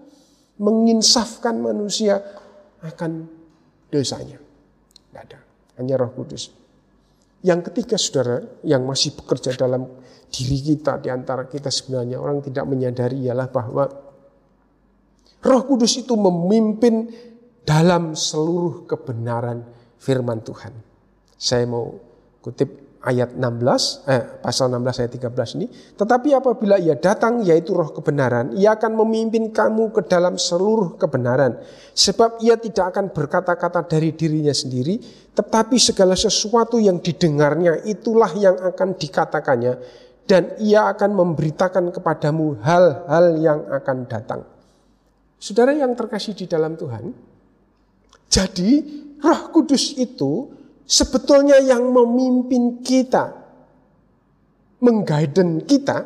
[0.56, 2.22] Menginsafkan manusia
[2.80, 3.26] akan
[3.90, 4.38] dosanya.
[4.38, 5.38] Tidak ada.
[5.76, 6.63] Hanya roh kudus.
[7.44, 9.84] Yang ketiga saudara, yang masih bekerja dalam
[10.32, 13.84] diri kita, di antara kita sebenarnya orang tidak menyadari ialah bahwa
[15.44, 17.12] roh kudus itu memimpin
[17.64, 19.60] dalam seluruh kebenaran
[20.00, 20.72] firman Tuhan.
[21.36, 21.92] Saya mau
[22.40, 25.66] kutip ayat 16, eh, pasal 16 ayat 13 ini.
[25.68, 31.60] Tetapi apabila ia datang yaitu roh kebenaran, ia akan memimpin kamu ke dalam seluruh kebenaran.
[31.92, 34.98] Sebab ia tidak akan berkata-kata dari dirinya sendiri,
[35.36, 39.74] tetapi segala sesuatu yang didengarnya itulah yang akan dikatakannya.
[40.24, 44.40] Dan ia akan memberitakan kepadamu hal-hal yang akan datang.
[45.36, 47.12] Saudara yang terkasih di dalam Tuhan,
[48.32, 48.70] jadi
[49.20, 53.32] roh kudus itu sebetulnya yang memimpin kita,
[54.80, 56.04] menggaiden kita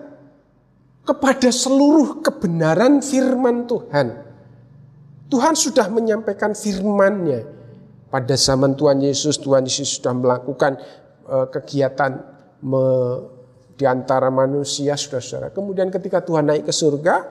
[1.03, 4.07] kepada seluruh kebenaran firman Tuhan.
[5.29, 7.61] Tuhan sudah menyampaikan firman-Nya.
[8.09, 10.81] Pada zaman Tuhan Yesus, Tuhan Yesus sudah melakukan
[11.29, 12.25] uh, kegiatan
[12.65, 12.85] me,
[13.77, 15.53] di antara manusia, saudara-saudara.
[15.53, 17.29] Kemudian ketika Tuhan naik ke surga,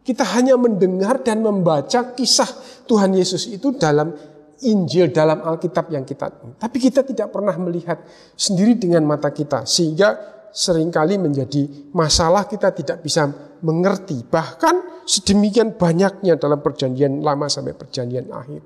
[0.00, 2.48] kita hanya mendengar dan membaca kisah
[2.88, 4.16] Tuhan Yesus itu dalam
[4.64, 8.00] Injil dalam Alkitab yang kita tapi kita tidak pernah melihat
[8.32, 10.16] sendiri dengan mata kita sehingga
[10.56, 13.28] sering kali menjadi masalah kita tidak bisa
[13.60, 14.24] mengerti.
[14.24, 18.64] Bahkan sedemikian banyaknya dalam perjanjian lama sampai perjanjian akhir.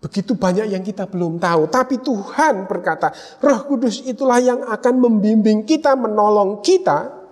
[0.00, 5.64] Begitu banyak yang kita belum tahu tapi Tuhan berkata Roh Kudus itulah yang akan membimbing
[5.64, 7.24] kita menolong kita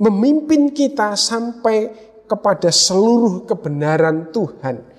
[0.00, 1.92] memimpin kita sampai
[2.24, 4.89] kepada seluruh kebenaran Tuhan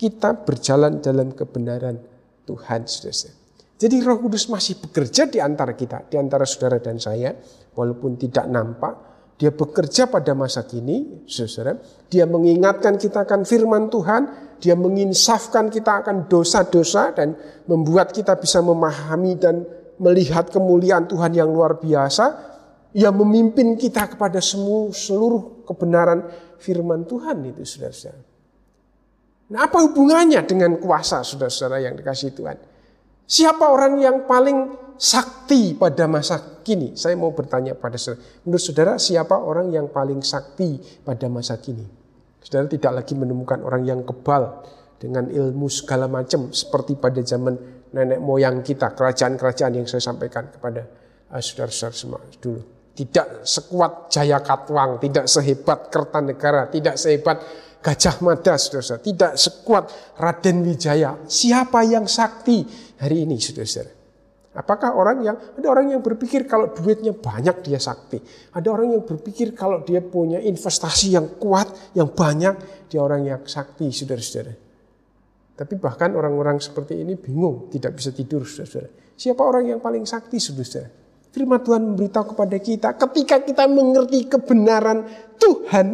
[0.00, 2.00] kita berjalan dalam kebenaran
[2.48, 3.36] Tuhan, saudara.
[3.76, 7.36] Jadi Roh Kudus masih bekerja di antara kita, di antara saudara dan saya,
[7.76, 9.12] walaupun tidak nampak.
[9.36, 11.76] Dia bekerja pada masa kini, saudara.
[12.08, 17.36] Dia mengingatkan kita akan firman Tuhan, dia menginsafkan kita akan dosa-dosa dan
[17.68, 19.68] membuat kita bisa memahami dan
[20.00, 22.48] melihat kemuliaan Tuhan yang luar biasa.
[22.96, 26.24] Ia memimpin kita kepada semua seluruh kebenaran
[26.56, 28.29] firman Tuhan itu, saudara-saudara.
[29.50, 32.54] Nah, apa hubungannya dengan kuasa saudara-saudara yang dikasih Tuhan?
[33.26, 36.94] Siapa orang yang paling sakti pada masa kini?
[36.94, 38.22] Saya mau bertanya pada saudara.
[38.46, 41.82] Menurut saudara, siapa orang yang paling sakti pada masa kini?
[42.42, 44.62] Saudara tidak lagi menemukan orang yang kebal
[45.02, 47.54] dengan ilmu segala macam seperti pada zaman
[47.90, 50.86] nenek moyang kita, kerajaan-kerajaan yang saya sampaikan kepada
[51.34, 52.62] uh, saudara-saudara semua dulu.
[52.94, 57.40] Tidak sekuat Jaya Katwang, tidak sehebat Kertanegara, tidak sehebat
[57.80, 59.00] Gajah Mada, saudara-saudara.
[59.00, 59.84] Tidak sekuat
[60.20, 61.16] Raden Wijaya.
[61.24, 62.60] Siapa yang sakti
[63.00, 64.00] hari ini, saudara-saudara?
[64.50, 68.20] Apakah orang yang, ada orang yang berpikir kalau duitnya banyak dia sakti.
[68.52, 73.40] Ada orang yang berpikir kalau dia punya investasi yang kuat, yang banyak, dia orang yang
[73.46, 74.52] sakti, saudara-saudara.
[75.54, 78.90] Tapi bahkan orang-orang seperti ini bingung, tidak bisa tidur, saudara-saudara.
[79.16, 81.00] Siapa orang yang paling sakti, saudara-saudara?
[81.30, 85.06] Firman Tuhan memberitahu kepada kita, ketika kita mengerti kebenaran
[85.38, 85.86] Tuhan,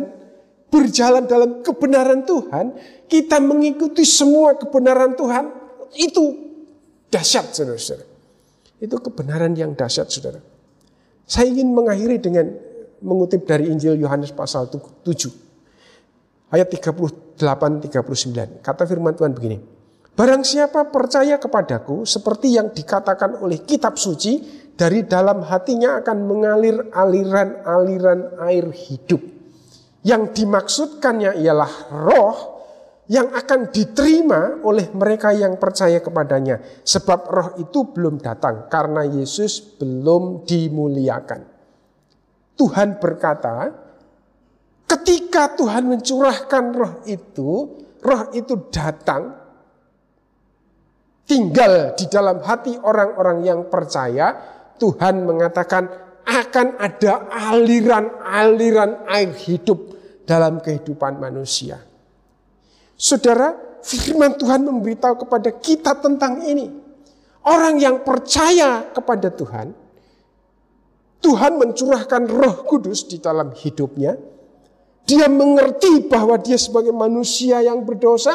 [0.68, 2.74] berjalan dalam kebenaran Tuhan,
[3.06, 5.44] kita mengikuti semua kebenaran Tuhan,
[5.94, 6.24] itu
[7.08, 8.04] dahsyat saudara-saudara.
[8.82, 10.42] Itu kebenaran yang dahsyat saudara.
[11.26, 12.46] Saya ingin mengakhiri dengan
[13.02, 15.02] mengutip dari Injil Yohanes pasal 7.
[16.52, 18.62] Ayat 38-39.
[18.62, 19.58] Kata firman Tuhan begini.
[20.16, 26.76] Barang siapa percaya kepadaku seperti yang dikatakan oleh kitab suci, dari dalam hatinya akan mengalir
[26.92, 29.35] aliran-aliran air hidup.
[30.06, 32.56] Yang dimaksudkannya ialah roh
[33.06, 36.58] yang akan diterima oleh mereka yang percaya kepadanya.
[36.82, 41.40] Sebab roh itu belum datang karena Yesus belum dimuliakan.
[42.56, 43.70] Tuhan berkata,
[44.86, 47.50] ketika Tuhan mencurahkan roh itu,
[48.02, 49.34] roh itu datang,
[51.26, 54.34] tinggal di dalam hati orang-orang yang percaya,
[54.78, 55.84] Tuhan mengatakan
[56.26, 59.95] akan ada aliran-aliran air hidup
[60.26, 61.80] dalam kehidupan manusia.
[62.98, 66.68] Saudara, firman Tuhan memberitahu kepada kita tentang ini.
[67.46, 69.70] Orang yang percaya kepada Tuhan,
[71.22, 74.18] Tuhan mencurahkan roh kudus di dalam hidupnya.
[75.06, 78.34] Dia mengerti bahwa dia sebagai manusia yang berdosa,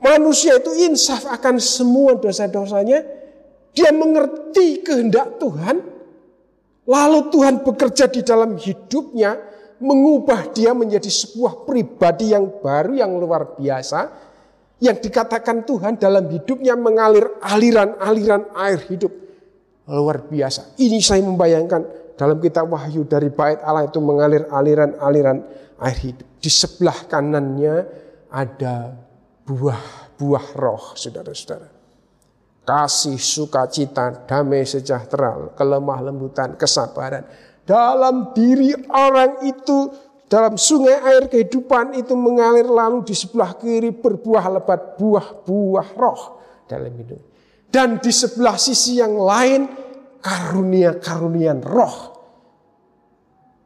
[0.00, 3.04] manusia itu insaf akan semua dosa-dosanya.
[3.76, 5.76] Dia mengerti kehendak Tuhan,
[6.88, 9.51] lalu Tuhan bekerja di dalam hidupnya
[9.82, 14.30] mengubah dia menjadi sebuah pribadi yang baru yang luar biasa
[14.82, 19.14] yang dikatakan Tuhan dalam hidupnya mengalir aliran-aliran air hidup.
[19.86, 20.78] Luar biasa.
[20.78, 25.38] Ini saya membayangkan dalam kitab Wahyu dari bait Allah itu mengalir aliran-aliran
[25.82, 26.26] air hidup.
[26.42, 27.74] Di sebelah kanannya
[28.30, 28.94] ada
[29.46, 31.68] buah-buah roh, saudara-saudara.
[32.62, 37.26] Kasih, sukacita, damai sejahtera, kelemah lembutan, kesabaran.
[37.62, 39.92] Dalam diri orang itu
[40.26, 46.22] dalam sungai air kehidupan itu mengalir lalu di sebelah kiri berbuah lebat buah-buah roh
[46.64, 47.20] dalam hidup.
[47.68, 49.68] Dan di sebelah sisi yang lain
[50.24, 51.96] karunia-karunian roh.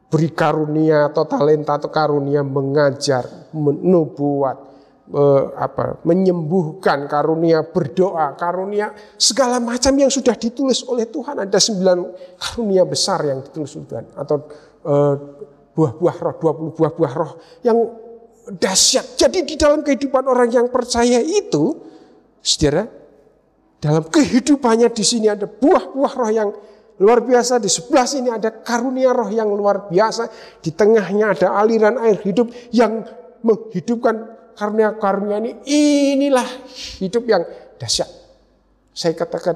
[0.07, 4.76] Beri karunia atau talenta atau karunia mengajar, menubuat,
[5.55, 11.47] apa, menyembuhkan, karunia berdoa, karunia segala macam yang sudah ditulis oleh Tuhan.
[11.47, 11.97] Ada sembilan
[12.35, 14.05] karunia besar yang ditulis oleh Tuhan.
[14.19, 14.37] Atau
[14.83, 15.13] eh,
[15.71, 16.35] buah-buah roh,
[16.73, 17.31] 20 buah-buah roh
[17.63, 17.77] yang
[18.51, 19.15] dahsyat.
[19.15, 21.71] Jadi di dalam kehidupan orang yang percaya itu,
[22.43, 22.83] saudara,
[23.79, 26.49] dalam kehidupannya di sini ada buah-buah roh yang
[26.99, 27.63] luar biasa.
[27.63, 30.27] Di sebelah sini ada karunia roh yang luar biasa.
[30.59, 33.07] Di tengahnya ada aliran air hidup yang
[33.39, 35.51] menghidupkan karunia-karunia ini.
[36.17, 36.47] Inilah
[36.97, 37.45] hidup yang
[37.77, 38.09] dahsyat.
[38.91, 39.53] Saya katakan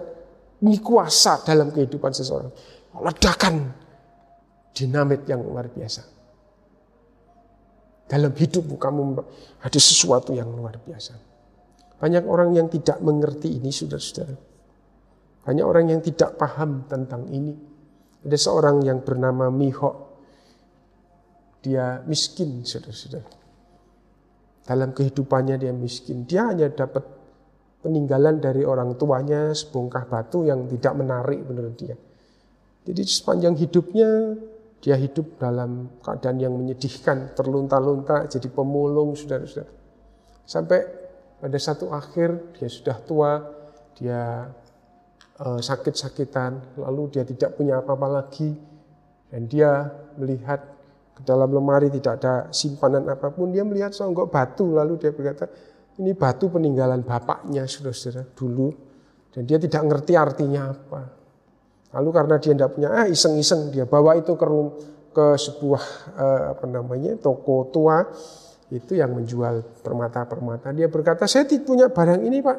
[0.62, 2.54] ini kuasa dalam kehidupan seseorang.
[3.02, 3.56] Ledakan
[4.78, 6.06] dinamit yang luar biasa.
[8.06, 9.02] Dalam hidupmu kamu
[9.64, 11.16] ada sesuatu yang luar biasa.
[11.98, 14.36] Banyak orang yang tidak mengerti ini, saudara-saudara.
[15.42, 17.56] Banyak orang yang tidak paham tentang ini.
[18.22, 20.12] Ada seorang yang bernama Miho.
[21.62, 23.41] Dia miskin, saudara-saudara.
[24.72, 26.24] Dalam kehidupannya dia miskin.
[26.24, 27.04] Dia hanya dapat
[27.84, 32.00] peninggalan dari orang tuanya sebongkah batu yang tidak menarik menurut dia.
[32.88, 34.40] Jadi sepanjang hidupnya
[34.80, 39.70] dia hidup dalam keadaan yang menyedihkan, terlunta-lunta, jadi pemulung, saudara-saudara.
[40.48, 40.80] Sampai
[41.38, 43.44] pada satu akhir dia sudah tua,
[44.00, 44.48] dia
[45.38, 48.56] uh, sakit-sakitan, lalu dia tidak punya apa-apa lagi,
[49.30, 49.86] dan dia
[50.18, 50.81] melihat
[51.22, 55.48] dalam lemari tidak ada simpanan apa pun, dia melihat songgok batu, lalu dia berkata,
[56.02, 58.74] ini batu peninggalan bapaknya, saudara-saudara, dulu,
[59.32, 61.02] dan dia tidak ngerti artinya apa.
[61.92, 64.46] Lalu karena dia tidak punya, ah iseng-iseng dia bawa itu ke
[65.12, 65.84] ke sebuah
[66.16, 68.08] eh, apa namanya toko tua
[68.72, 70.72] itu yang menjual permata-permata.
[70.72, 72.58] Dia berkata, saya tidak punya barang ini pak.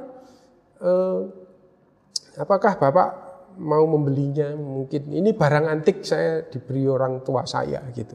[0.85, 1.21] Eh,
[2.37, 3.09] apakah bapak
[3.57, 4.53] mau membelinya?
[4.53, 8.13] Mungkin ini barang antik saya diberi orang tua saya gitu.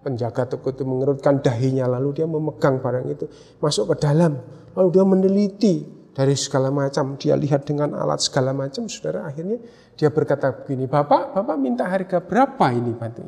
[0.00, 3.28] Penjaga toko itu mengerutkan dahinya lalu dia memegang barang itu
[3.60, 4.40] masuk ke dalam
[4.72, 5.74] lalu dia meneliti
[6.14, 7.16] dari segala macam.
[7.16, 9.58] Dia lihat dengan alat segala macam, saudara akhirnya
[9.94, 13.24] dia berkata begini, Bapak, Bapak minta harga berapa ini batu?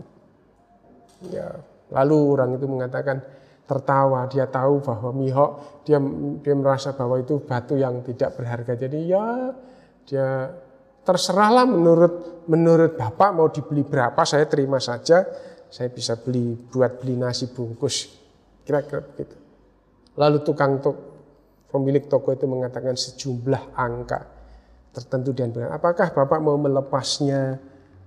[1.31, 1.55] Ya,
[1.95, 3.23] lalu orang itu mengatakan
[3.65, 5.47] tertawa, dia tahu bahwa Miho,
[5.87, 6.03] dia,
[6.43, 8.75] dia merasa bahwa itu batu yang tidak berharga.
[8.75, 9.55] Jadi ya,
[10.05, 10.51] dia
[11.03, 15.23] terserahlah menurut menurut Bapak mau dibeli berapa, saya terima saja.
[15.73, 18.13] Saya bisa beli buat beli nasi bungkus.
[18.69, 19.33] Kira-kira begitu.
[20.21, 20.97] Lalu tukang tuk,
[21.73, 24.21] pemilik toko itu mengatakan sejumlah angka
[24.93, 25.73] tertentu dan benar.
[25.73, 27.57] Apakah Bapak mau melepasnya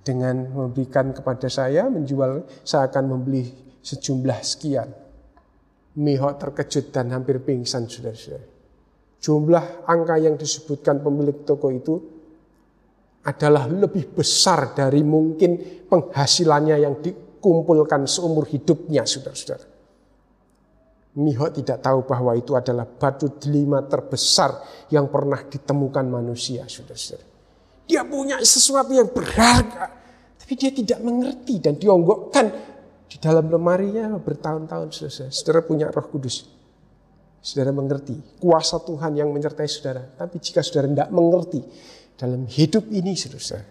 [0.05, 3.49] dengan memberikan kepada saya, menjual, saya akan membeli
[3.81, 4.89] sejumlah sekian.
[5.97, 8.45] Miho terkejut dan hampir pingsan, saudara-saudara.
[9.17, 11.97] Jumlah angka yang disebutkan pemilik toko itu
[13.25, 15.57] adalah lebih besar dari mungkin
[15.89, 17.01] penghasilannya yang
[17.45, 19.69] dikumpulkan seumur hidupnya, saudara-saudara.
[21.21, 27.21] Miho tidak tahu bahwa itu adalah batu delima terbesar yang pernah ditemukan manusia, saudara-saudara.
[27.85, 29.93] Dia punya sesuatu yang berharga,
[30.41, 32.49] tapi dia tidak mengerti dan dionggokkan
[33.05, 35.29] di dalam lemarinya bertahun-tahun, saudara.
[35.29, 36.49] Saudara punya roh kudus.
[37.45, 40.01] Saudara mengerti kuasa Tuhan yang menyertai saudara.
[40.17, 41.61] Tapi jika saudara tidak mengerti
[42.17, 43.61] dalam hidup ini, saudara,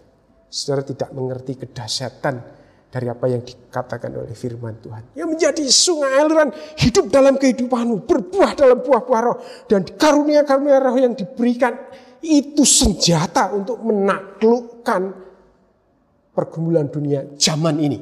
[0.47, 2.64] saudara tidak mengerti kedahsyatan
[2.95, 5.19] dari apa yang dikatakan oleh firman Tuhan.
[5.19, 9.37] Yang menjadi sungai aliran hidup dalam kehidupanmu, berbuah dalam buah-buah roh.
[9.67, 11.75] Dan karunia-karunia roh yang diberikan
[12.23, 15.11] itu senjata untuk menaklukkan
[16.31, 17.99] pergumulan dunia zaman ini.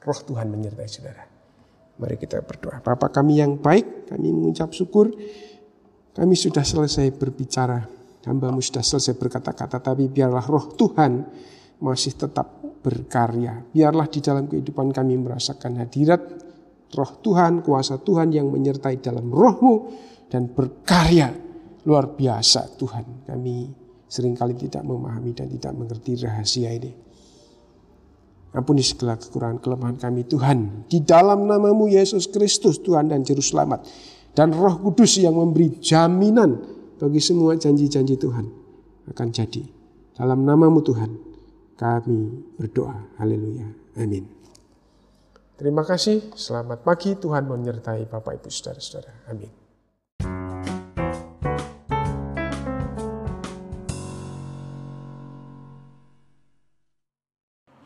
[0.00, 1.24] Roh Tuhan menyertai saudara.
[2.00, 2.80] Mari kita berdoa.
[2.80, 5.12] Bapak kami yang baik, kami mengucap syukur.
[6.16, 7.84] Kami sudah selesai berbicara.
[8.24, 9.84] Hambamu sudah selesai berkata-kata.
[9.84, 11.28] Tapi biarlah roh Tuhan
[11.76, 13.64] masih tetap berkarya.
[13.72, 16.22] Biarlah di dalam kehidupan kami merasakan hadirat
[16.94, 19.74] roh Tuhan, kuasa Tuhan yang menyertai dalam rohmu
[20.30, 21.34] dan berkarya
[21.86, 23.26] luar biasa Tuhan.
[23.26, 23.56] Kami
[24.06, 26.92] sering kali tidak memahami dan tidak mengerti rahasia ini.
[28.56, 30.88] Ampuni segala kekurangan kelemahan kami Tuhan.
[30.88, 33.84] Di dalam namamu Yesus Kristus Tuhan dan Juru Selamat.
[34.36, 36.60] dan Roh Kudus yang memberi jaminan
[37.00, 38.44] bagi semua janji-janji Tuhan
[39.08, 39.64] akan jadi.
[40.12, 41.10] Dalam namamu Tuhan,
[41.76, 42.96] kami berdoa.
[43.20, 43.68] Haleluya.
[44.00, 44.24] Amin.
[45.56, 46.32] Terima kasih.
[46.32, 47.16] Selamat pagi.
[47.16, 49.12] Tuhan menyertai Bapak Ibu Saudara-saudara.
[49.28, 49.52] Amin.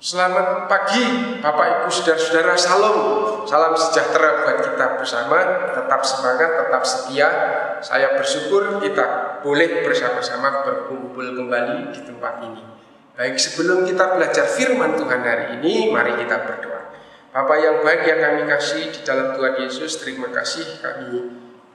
[0.00, 1.04] Selamat pagi
[1.44, 2.96] Bapak Ibu Saudara-saudara Salam
[3.44, 5.38] Salam sejahtera buat kita bersama
[5.76, 7.28] Tetap semangat, tetap setia
[7.84, 12.80] Saya bersyukur kita boleh bersama-sama berkumpul kembali di tempat ini
[13.20, 16.88] Baik sebelum kita belajar firman Tuhan hari ini Mari kita berdoa
[17.36, 21.28] Bapak yang baik yang kami kasih di dalam Tuhan Yesus Terima kasih kami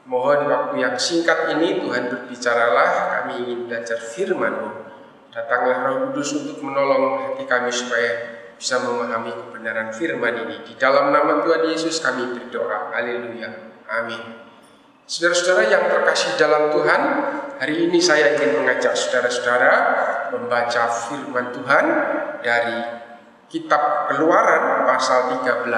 [0.09, 2.89] mohon waktu yang singkat ini Tuhan berbicaralah
[3.21, 4.89] Kami ingin belajar firman-Mu
[5.29, 10.63] Datanglah Roh Kudus untuk menolong hati kami supaya bisa memahami kebenaran firman ini.
[10.63, 12.95] Di dalam nama Tuhan Yesus kami berdoa.
[12.95, 13.51] Haleluya.
[13.83, 14.47] Amin.
[15.03, 17.01] Saudara-saudara yang terkasih dalam Tuhan,
[17.59, 19.73] hari ini saya ingin mengajak saudara-saudara
[20.35, 21.85] membaca firman Tuhan
[22.43, 22.79] dari
[23.47, 25.71] kitab Keluaran pasal 13.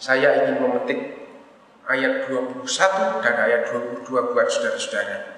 [0.00, 1.00] Saya ingin memetik
[1.86, 5.36] ayat 21 dan ayat 22 buat saudara-saudara.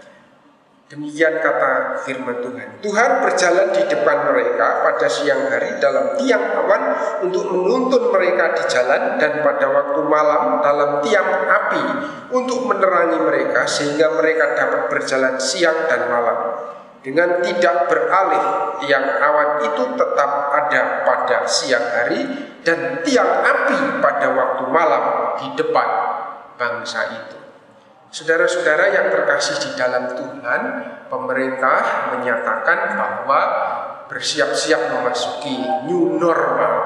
[0.89, 2.81] Demikian kata firman Tuhan.
[2.81, 6.83] Tuhan berjalan di depan mereka pada siang hari dalam tiang awan
[7.29, 11.85] untuk menuntun mereka di jalan dan pada waktu malam dalam tiang api
[12.33, 16.68] untuk menerangi mereka sehingga mereka dapat berjalan siang dan malam.
[17.09, 22.21] Dengan tidak beralih, tiang awan itu tetap ada pada siang hari
[22.61, 25.05] dan tiang api pada waktu malam
[25.41, 25.89] di depan
[26.61, 27.41] bangsa itu.
[28.13, 30.63] Saudara-saudara yang terkasih di dalam Tuhan,
[31.09, 33.41] pemerintah menyatakan bahwa
[34.13, 36.77] bersiap-siap memasuki new normal.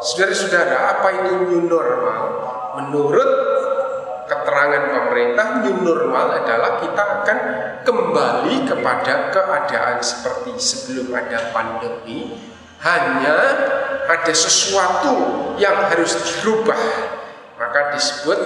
[0.00, 2.22] Saudara-saudara, apa itu new normal?
[2.80, 3.30] Menurut
[4.28, 7.38] keterangan pemerintah, new normal adalah kita akan
[7.84, 12.36] kembali kepada keadaan seperti sebelum ada pandemi.
[12.84, 13.36] Hanya
[14.04, 15.16] ada sesuatu
[15.56, 16.76] yang harus dirubah,
[17.56, 18.38] maka disebut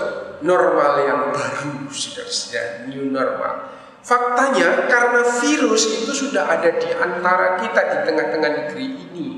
[0.46, 3.74] normal yang baru, saudara-saudara, new normal.
[3.98, 9.28] Faktanya karena virus itu sudah ada di antara kita di tengah-tengah negeri ini.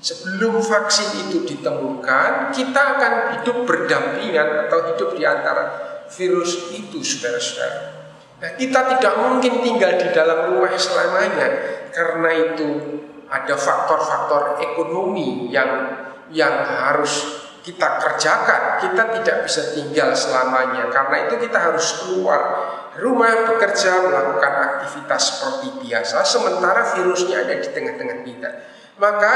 [0.00, 8.00] Sebelum vaksin itu ditemukan, kita akan hidup berdampingan atau hidup di antara virus itu, saudara-saudara.
[8.40, 11.48] Nah, kita tidak mungkin tinggal di dalam rumah selamanya
[11.92, 12.68] karena itu
[13.28, 16.00] ada faktor-faktor ekonomi yang
[16.32, 20.88] yang harus kita kerjakan, kita tidak bisa tinggal selamanya.
[20.88, 22.40] Karena itu kita harus keluar
[22.96, 28.50] rumah, bekerja, melakukan aktivitas seperti biasa, sementara virusnya ada di tengah-tengah kita.
[29.00, 29.32] Maka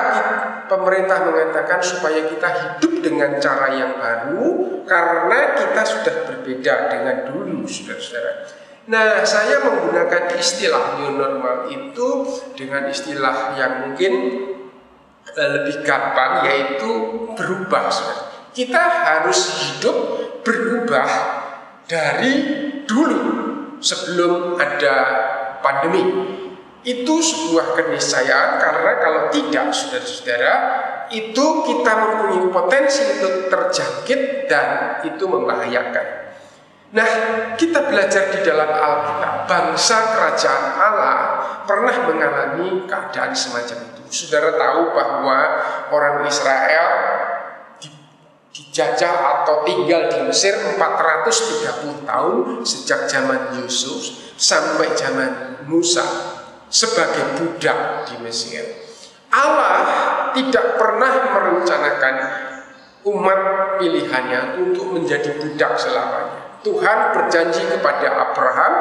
[0.69, 4.45] pemerintah mengatakan supaya kita hidup dengan cara yang baru
[4.85, 8.45] karena kita sudah berbeda dengan dulu, saudara-saudara.
[8.85, 12.09] Nah, saya menggunakan istilah new normal itu
[12.53, 14.13] dengan istilah yang mungkin
[15.35, 16.91] Eh, lebih gampang yaitu
[17.35, 17.91] berubah.
[18.55, 19.97] Kita harus hidup
[20.47, 21.11] berubah
[21.91, 22.35] dari
[22.87, 23.25] dulu
[23.83, 24.95] sebelum ada
[25.59, 26.34] pandemi.
[26.85, 30.55] Itu sebuah keniscayaan karena kalau tidak saudara-saudara
[31.13, 36.07] itu kita mempunyai potensi untuk terjangkit dan itu membahayakan.
[36.95, 37.11] Nah,
[37.59, 41.19] kita belajar di dalam Alkitab, bangsa kerajaan Allah
[41.67, 44.03] pernah mengalami keadaan semacam itu.
[44.15, 45.39] Saudara tahu bahwa
[45.91, 46.89] orang Israel
[48.55, 56.34] dijajah atau tinggal di Mesir 430 tahun sejak zaman Yusuf sampai zaman Musa
[56.75, 58.67] sebagai budak di Mesir.
[59.31, 59.79] Allah
[60.35, 62.15] tidak pernah merencanakan
[63.07, 63.41] umat
[63.79, 66.59] pilihannya untuk menjadi budak selamanya.
[66.67, 68.73] Tuhan berjanji kepada Abraham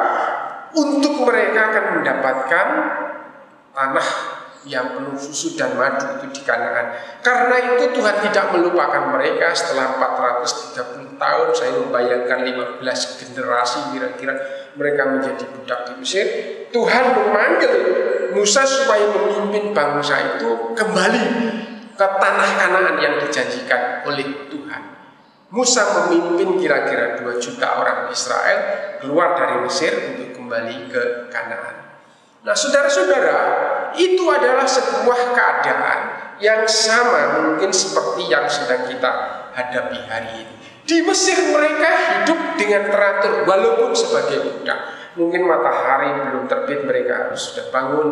[0.74, 2.66] untuk mereka akan mendapatkan
[3.70, 4.08] tanah
[4.64, 6.96] yang penuh susu dan madu itu di Kanaan.
[7.20, 11.48] Karena itu Tuhan tidak melupakan mereka setelah 430 tahun.
[11.52, 12.38] Saya membayangkan
[12.80, 12.80] 15
[13.20, 14.34] generasi kira-kira
[14.72, 16.26] mereka menjadi budak di Mesir.
[16.74, 17.74] Tuhan memanggil
[18.34, 21.26] Musa supaya memimpin bangsa itu kembali
[21.94, 24.82] ke tanah Kanaan yang dijanjikan oleh Tuhan.
[25.54, 28.58] Musa memimpin kira-kira 2 juta orang Israel
[28.98, 32.02] keluar dari Mesir untuk kembali ke Kanaan.
[32.42, 33.38] Nah, saudara-saudara,
[33.94, 36.00] itu adalah sebuah keadaan
[36.42, 39.10] yang sama mungkin seperti yang sedang kita
[39.54, 40.54] hadapi hari ini.
[40.82, 45.03] Di Mesir mereka hidup dengan teratur walaupun sebagai budak.
[45.14, 48.08] Mungkin matahari belum terbit mereka harus sudah bangun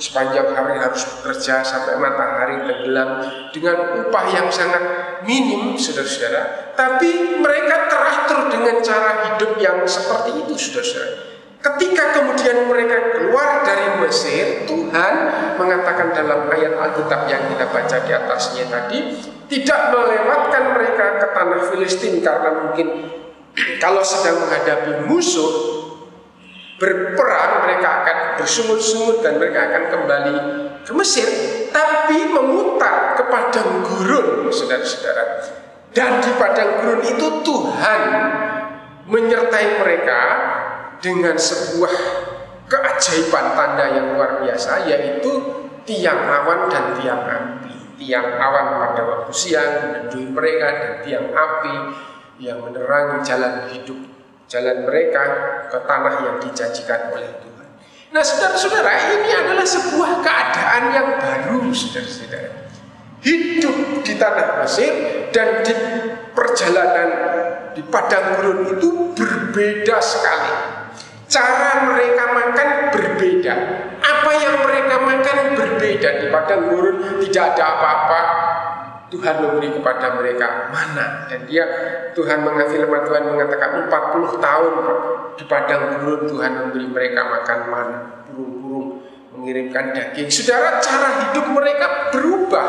[0.00, 3.10] sepanjang hari harus bekerja sampai matahari tenggelam
[3.52, 4.82] dengan upah yang sangat
[5.28, 6.72] minim saudara-saudara.
[6.72, 11.36] Tapi mereka teratur dengan cara hidup yang seperti itu saudara-saudara.
[11.60, 15.14] Ketika kemudian mereka keluar dari Mesir, Tuhan
[15.60, 18.98] mengatakan dalam ayat Alkitab yang kita baca di atasnya tadi,
[19.50, 22.86] tidak melewatkan mereka ke tanah Filistin karena mungkin
[23.82, 25.75] kalau sedang menghadapi musuh
[26.76, 30.36] berperang mereka akan bersungut-sungut dan mereka akan kembali
[30.84, 31.28] ke Mesir,
[31.72, 35.24] tapi memutar ke padang gurun, saudara-saudara.
[35.96, 38.00] Dan di padang gurun itu Tuhan
[39.08, 40.20] menyertai mereka
[41.00, 41.94] dengan sebuah
[42.66, 45.32] keajaiban tanda yang luar biasa yaitu
[45.88, 47.74] tiang awan dan tiang api.
[47.96, 51.74] Tiang awan pada waktu siang menendui mereka dan tiang api
[52.36, 54.15] yang menerangi jalan hidup
[54.46, 55.22] jalan mereka
[55.70, 57.68] ke tanah yang dijanjikan oleh Tuhan.
[58.14, 62.70] Nah, saudara-saudara, ini adalah sebuah keadaan yang baru, saudara-saudara.
[63.26, 64.92] Hidup di tanah Mesir
[65.34, 65.74] dan di
[66.30, 67.10] perjalanan
[67.74, 68.88] di padang gurun itu
[69.18, 70.54] berbeda sekali.
[71.26, 73.54] Cara mereka makan berbeda.
[73.98, 76.08] Apa yang mereka makan berbeda.
[76.22, 78.20] Di padang gurun tidak ada apa-apa.
[79.06, 81.30] Tuhan memberi kepada mereka mana?
[81.30, 81.62] Dan dia
[82.12, 84.72] Tuhan mengafirman Tuhan mengatakan 40 tahun
[85.38, 90.28] di padang gurun Tuhan memberi mereka makan mana burung-burung mengirimkan daging.
[90.32, 92.68] Saudara cara hidup mereka berubah.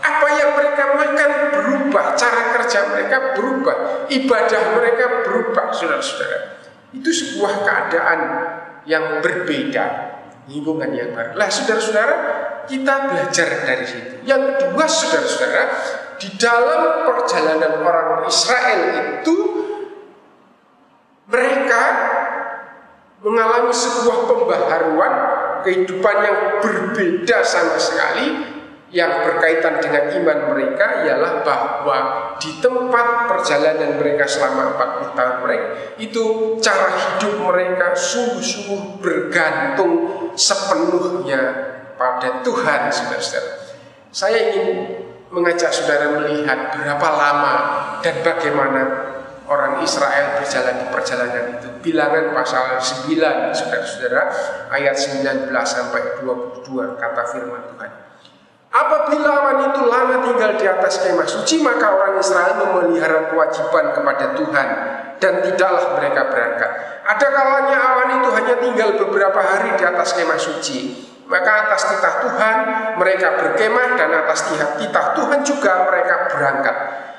[0.00, 2.14] Apa yang mereka makan berubah.
[2.14, 3.76] Cara kerja mereka berubah.
[4.08, 6.62] Ibadah mereka berubah saudara-saudara.
[6.94, 8.18] Itu sebuah keadaan
[8.86, 9.84] yang berbeda,
[10.46, 11.34] lingkungan yang baru.
[11.34, 12.14] Lah saudara-saudara,
[12.68, 14.14] kita belajar dari situ.
[14.26, 15.64] Yang kedua saudara-saudara,
[16.18, 18.80] di dalam perjalanan orang Israel
[19.22, 19.36] itu
[21.26, 21.82] mereka
[23.20, 25.14] mengalami sebuah pembaharuan
[25.66, 28.54] kehidupan yang berbeda sama sekali
[28.94, 31.98] yang berkaitan dengan iman mereka ialah bahwa
[32.38, 34.78] di tempat perjalanan mereka selama
[35.12, 36.24] 40 tahun mereka itu
[36.62, 39.92] cara hidup mereka sungguh-sungguh bergantung
[40.38, 43.52] sepenuhnya pada Tuhan saudara-saudara.
[44.12, 44.68] Saya ingin
[45.28, 47.54] mengajak saudara melihat berapa lama
[48.00, 48.82] dan bagaimana
[49.50, 51.68] orang Israel berjalan di perjalanan itu.
[51.82, 54.22] Bilangan pasal 9 saudara-saudara
[54.70, 57.92] ayat 19 sampai 22 kata firman Tuhan.
[58.76, 64.36] Apabila awan itu lama tinggal di atas kemah suci, maka orang Israel memelihara kewajiban kepada
[64.36, 64.68] Tuhan
[65.16, 66.70] dan tidaklah mereka berangkat.
[67.08, 71.08] Ada kalanya awan itu hanya tinggal beberapa hari di atas kemah suci.
[71.26, 72.56] Maka atas titah Tuhan
[73.02, 74.46] mereka berkemah dan atas
[74.78, 76.76] titah Tuhan juga mereka berangkat.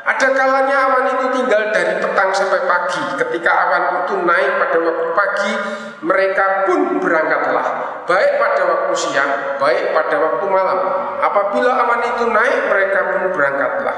[0.08, 3.04] Ada kalanya awan itu tinggal dari petang sampai pagi.
[3.20, 5.54] Ketika awan itu naik pada waktu pagi,
[6.00, 7.68] mereka pun berangkatlah.
[8.08, 10.80] Baik pada waktu siang, baik pada waktu malam.
[11.20, 13.98] Apabila awan itu naik, mereka pun berangkatlah.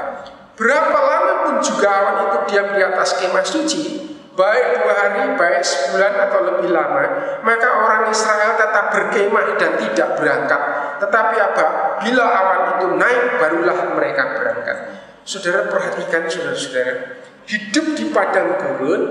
[0.58, 3.82] Berapa lama pun juga awan itu diam di atas kemah suci,
[4.38, 7.04] baik dua hari, baik sebulan atau lebih lama,
[7.42, 10.62] maka orang Israel tetap berkemah dan tidak berangkat.
[11.02, 11.64] Tetapi apa?
[12.04, 14.78] Bila awan itu naik, barulah mereka berangkat.
[15.20, 19.02] Saudara perhatikan saudara-saudara Hidup di padang gurun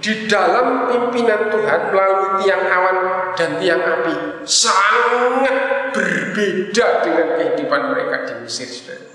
[0.00, 2.98] Di dalam pimpinan Tuhan Melalui tiang awan
[3.36, 5.56] dan tiang api Sangat
[5.92, 9.06] berbeda dengan kehidupan mereka di Mesir saudara.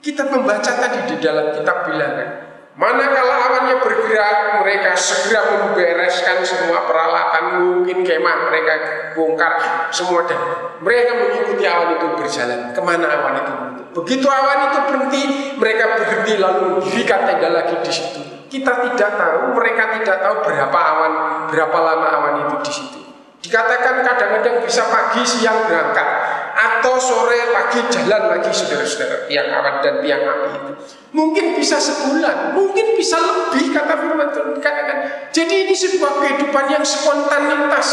[0.00, 7.44] Kita membaca tadi di dalam kitab bilangan Manakala awannya bergerak, mereka segera membereskan semua peralatan,
[7.66, 8.74] mungkin kemah mereka
[9.18, 9.58] bongkar
[9.90, 10.38] semua dan
[10.78, 12.70] mereka mengikuti awan itu berjalan.
[12.70, 13.54] Ke mana awan itu?
[13.90, 15.22] Begitu awan itu berhenti,
[15.58, 18.22] mereka berhenti lalu mendirikan tenda lagi di situ.
[18.46, 21.12] Kita tidak tahu, mereka tidak tahu berapa awan,
[21.50, 23.00] berapa lama awan itu di situ.
[23.40, 26.08] Dikatakan kadang-kadang bisa pagi siang berangkat
[26.54, 30.72] atau sore pagi jalan lagi saudara-saudara tiang awan dan tiang api itu.
[31.10, 34.98] Mungkin bisa sebulan, mungkin bisa lebih kata firman Tuhan katakan.
[35.30, 37.88] Jadi ini sebuah kehidupan yang spontanitas.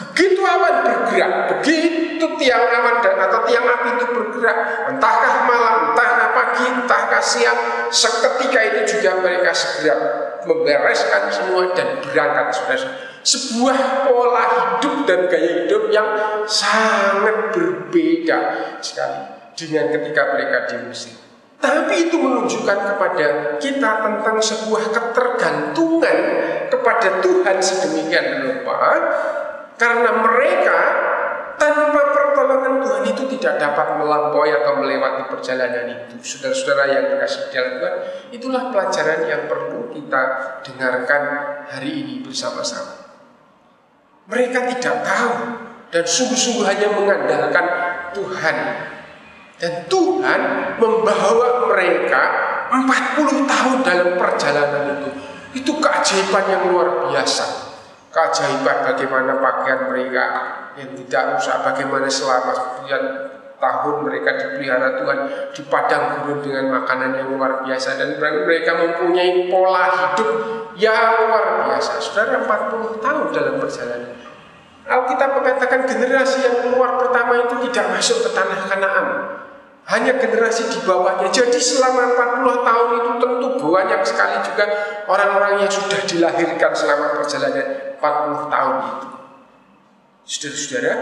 [0.00, 4.58] Begitu awan bergerak, begitu tiang awan dan atau tiang api itu bergerak,
[4.92, 9.96] entahkah malam, entahkah pagi, entahkah siang, seketika itu juga mereka segera
[10.44, 16.08] membereskan semua dan berangkat saudara sebuah pola hidup dan gaya hidup yang
[16.48, 18.38] sangat berbeda
[18.80, 19.20] sekali
[19.56, 21.16] dengan ketika mereka di Mesir.
[21.60, 23.26] Tapi itu menunjukkan kepada
[23.60, 26.18] kita tentang sebuah ketergantungan
[26.72, 28.80] kepada Tuhan sedemikian rupa
[29.76, 30.78] karena mereka
[31.60, 36.16] tanpa pertolongan Tuhan itu tidak dapat melampaui atau melewati perjalanan itu.
[36.24, 37.96] Saudara-saudara yang dikasih dalam Tuhan,
[38.32, 40.22] itulah pelajaran yang perlu kita
[40.64, 41.22] dengarkan
[41.68, 42.99] hari ini bersama-sama.
[44.30, 45.34] Mereka tidak tahu
[45.90, 47.66] dan sungguh-sungguh hanya mengandalkan
[48.14, 48.56] Tuhan.
[49.60, 50.40] Dan Tuhan
[50.80, 52.22] membawa mereka
[52.70, 55.10] 40 tahun dalam perjalanan itu.
[55.50, 57.74] Itu keajaiban yang luar biasa.
[58.14, 60.24] Keajaiban bagaimana pakaian mereka
[60.78, 63.02] yang tidak rusak, bagaimana selama sekian
[63.60, 65.18] tahun mereka dipelihara Tuhan
[65.52, 70.30] di padang gurun dengan makanan yang luar biasa dan mereka mempunyai pola hidup
[70.80, 72.00] yang luar biasa.
[72.00, 74.16] Saudara 40 tahun dalam perjalanan.
[74.90, 79.08] Alkitab mengatakan generasi yang keluar pertama itu tidak masuk ke tanah Kanaan.
[79.86, 81.30] Hanya generasi di bawahnya.
[81.30, 84.64] Jadi selama 40 tahun itu tentu banyak sekali juga
[85.06, 89.08] orang-orang yang sudah dilahirkan selama perjalanan 40 tahun itu.
[90.30, 90.94] Saudara-saudara,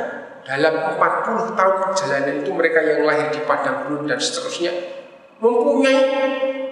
[0.48, 4.72] dalam 40 tahun perjalanan itu mereka yang lahir di padang gurun dan seterusnya
[5.44, 6.00] mempunyai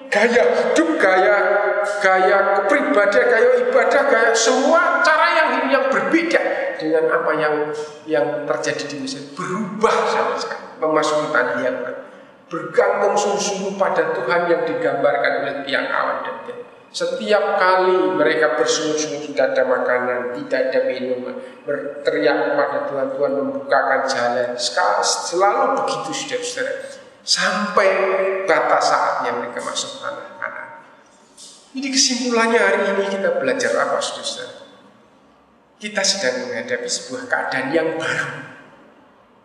[0.09, 1.37] gaya hidup, gaya
[2.01, 6.41] gaya kepribadian, gaya ibadah, gaya semua cara yang yang berbeda
[6.81, 7.55] dengan apa yang
[8.09, 9.23] yang terjadi di Mesir.
[9.37, 11.77] Berubah sama sekali memasuki tanah yang
[12.49, 16.63] bergantung sungguh-sungguh pada Tuhan yang digambarkan oleh tiang awan dan tiang
[16.97, 21.37] setiap kali mereka bersungut-sungut tidak ada makanan, tidak ada minuman,
[21.69, 24.49] berteriak kepada Tuhan, Tuhan membukakan jalan.
[25.05, 26.73] Selalu begitu saudara-saudara.
[27.21, 27.89] Sampai
[28.49, 30.69] batas saatnya mereka masuk tanah kanan.
[31.77, 34.65] Ini kesimpulannya hari ini kita belajar apa saudara-saudara?
[35.77, 38.57] Kita sedang menghadapi sebuah keadaan yang baru.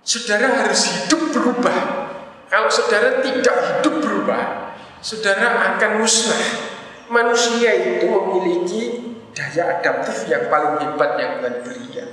[0.07, 1.79] Saudara harus hidup berubah.
[2.47, 4.71] Kalau saudara tidak hidup berubah,
[5.03, 6.70] saudara akan musnah
[7.11, 8.81] manusia itu memiliki
[9.35, 12.07] daya adaptif yang paling hebat yang Tuhan beri ya.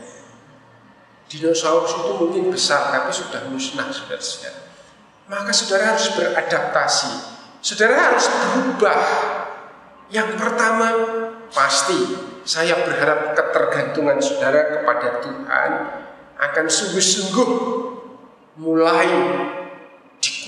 [1.29, 4.61] Dinosaurus itu mungkin besar tapi sudah musnah saudara-saudara.
[5.29, 7.13] Maka saudara harus beradaptasi.
[7.61, 9.01] Saudara harus berubah.
[10.09, 10.89] Yang pertama
[11.53, 12.17] pasti
[12.49, 15.71] saya berharap ketergantungan saudara kepada Tuhan
[16.41, 17.51] akan sungguh-sungguh
[18.57, 19.13] mulai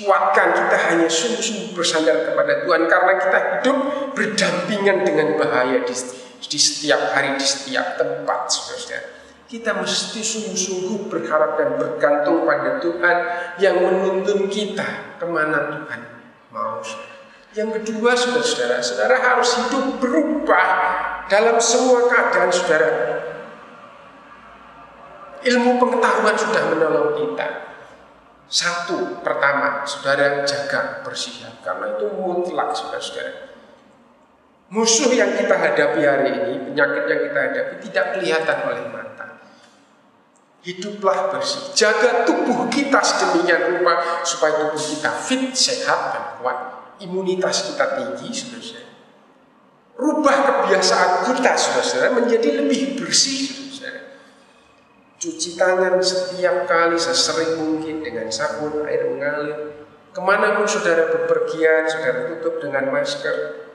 [0.01, 3.79] dikuatkan kita hanya sungguh-sungguh bersandar kepada Tuhan karena kita hidup
[4.17, 5.93] berdampingan dengan bahaya di,
[6.41, 13.17] di setiap hari di setiap tempat saudara kita mesti sungguh-sungguh berharap dan bergantung pada Tuhan
[13.61, 16.01] yang menuntun kita ke mana Tuhan
[16.49, 16.81] mau
[17.53, 20.67] yang kedua saudara-saudara saudara harus hidup berubah
[21.27, 22.91] dalam semua keadaan saudara.
[25.43, 27.70] Ilmu pengetahuan sudah menolong kita
[28.51, 33.55] satu, pertama, saudara jaga bersiap karena itu mutlak saudara-saudara.
[34.75, 39.27] Musuh yang kita hadapi hari ini, penyakit yang kita hadapi tidak kelihatan oleh mata.
[40.67, 46.59] Hiduplah bersih, jaga tubuh kita sedemikian rupa supaya tubuh kita fit, sehat dan kuat.
[46.99, 48.91] Imunitas kita tinggi, saudara-saudara.
[49.95, 53.70] Rubah kebiasaan kita, saudara-saudara, menjadi lebih bersih,
[55.21, 59.85] Cuci tangan setiap kali sesering mungkin dengan sabun air mengalir.
[60.17, 63.69] Ke mana pun saudara bepergian, saudara tutup dengan masker.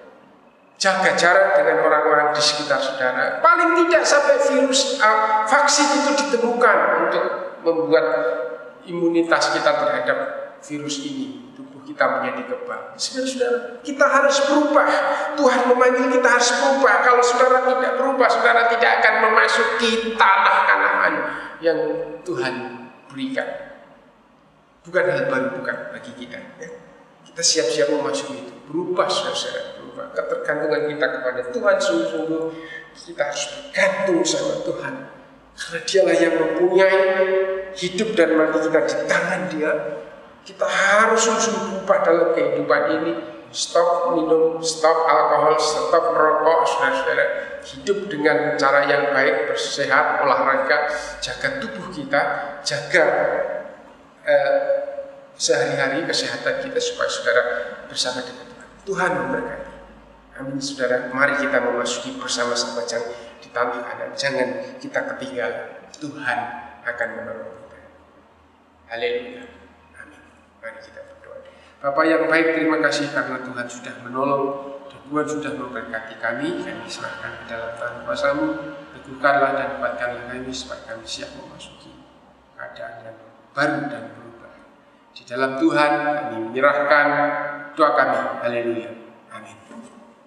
[0.81, 3.45] Jaga jarak dengan orang-orang di sekitar saudara.
[3.45, 6.77] Paling tidak sampai virus uh, vaksin itu ditemukan
[7.07, 7.25] untuk
[7.61, 8.07] membuat
[8.89, 10.17] imunitas kita terhadap
[10.65, 11.45] virus ini
[11.95, 12.81] kita menjadi kebal.
[12.99, 14.87] Saudara-saudara, kita harus berubah.
[15.39, 16.93] Tuhan memanggil kita harus berubah.
[17.07, 21.13] Kalau saudara tidak berubah, saudara tidak akan memasuki tanah Kanaan
[21.63, 21.79] yang
[22.27, 22.53] Tuhan
[23.07, 23.47] berikan.
[24.83, 26.35] Bukan hal baru bukan bagi kita.
[26.59, 26.69] Ya.
[27.31, 28.53] Kita siap-siap memasuki itu.
[28.67, 30.05] Berubah saudara-saudara, berubah.
[30.19, 32.43] Ketergantungan kita kepada Tuhan sungguh-sungguh
[32.91, 34.93] kita harus bergantung sama Tuhan.
[35.55, 36.99] Karena dialah yang mempunyai
[37.71, 39.71] hidup dan mati kita di tangan dia.
[40.45, 43.11] Kita harus sungguh-sungguh berubah dalam kehidupan ini
[43.49, 47.25] stop minum, stop alkohol, stop merokok, saudara-saudara.
[47.65, 50.85] Hidup dengan cara yang baik, bersehat, olahraga,
[51.17, 52.21] jaga tubuh kita,
[52.61, 53.05] jaga
[54.21, 54.59] eh,
[55.33, 57.43] sehari-hari kesehatan kita supaya saudara
[57.89, 58.67] bersama dengan Tuhan.
[58.85, 59.73] Tuhan memberkati.
[60.35, 62.83] Amin saudara, mari kita memasuki bersama-sama
[63.39, 64.11] di tangan kanan.
[64.13, 65.89] Jangan kita ketinggalan.
[65.95, 66.39] Tuhan
[66.83, 67.79] akan menolong kita.
[68.91, 69.54] Haleluya.
[70.65, 70.97] Mari kita
[71.77, 74.45] Bapak yang baik, terima kasih karena Tuhan sudah menolong
[74.89, 76.65] dan Tuhan sudah memberkati kami.
[76.65, 78.47] Kami serahkan ke dalam tangan kuasamu.
[78.97, 81.93] Teguhkanlah dan kuatkanlah kami supaya kami siap memasuki
[82.57, 83.17] keadaan yang
[83.53, 84.53] baru dan berubah.
[85.13, 87.07] Di dalam Tuhan kami menyerahkan
[87.77, 88.17] doa kami.
[88.41, 89.04] Haleluya.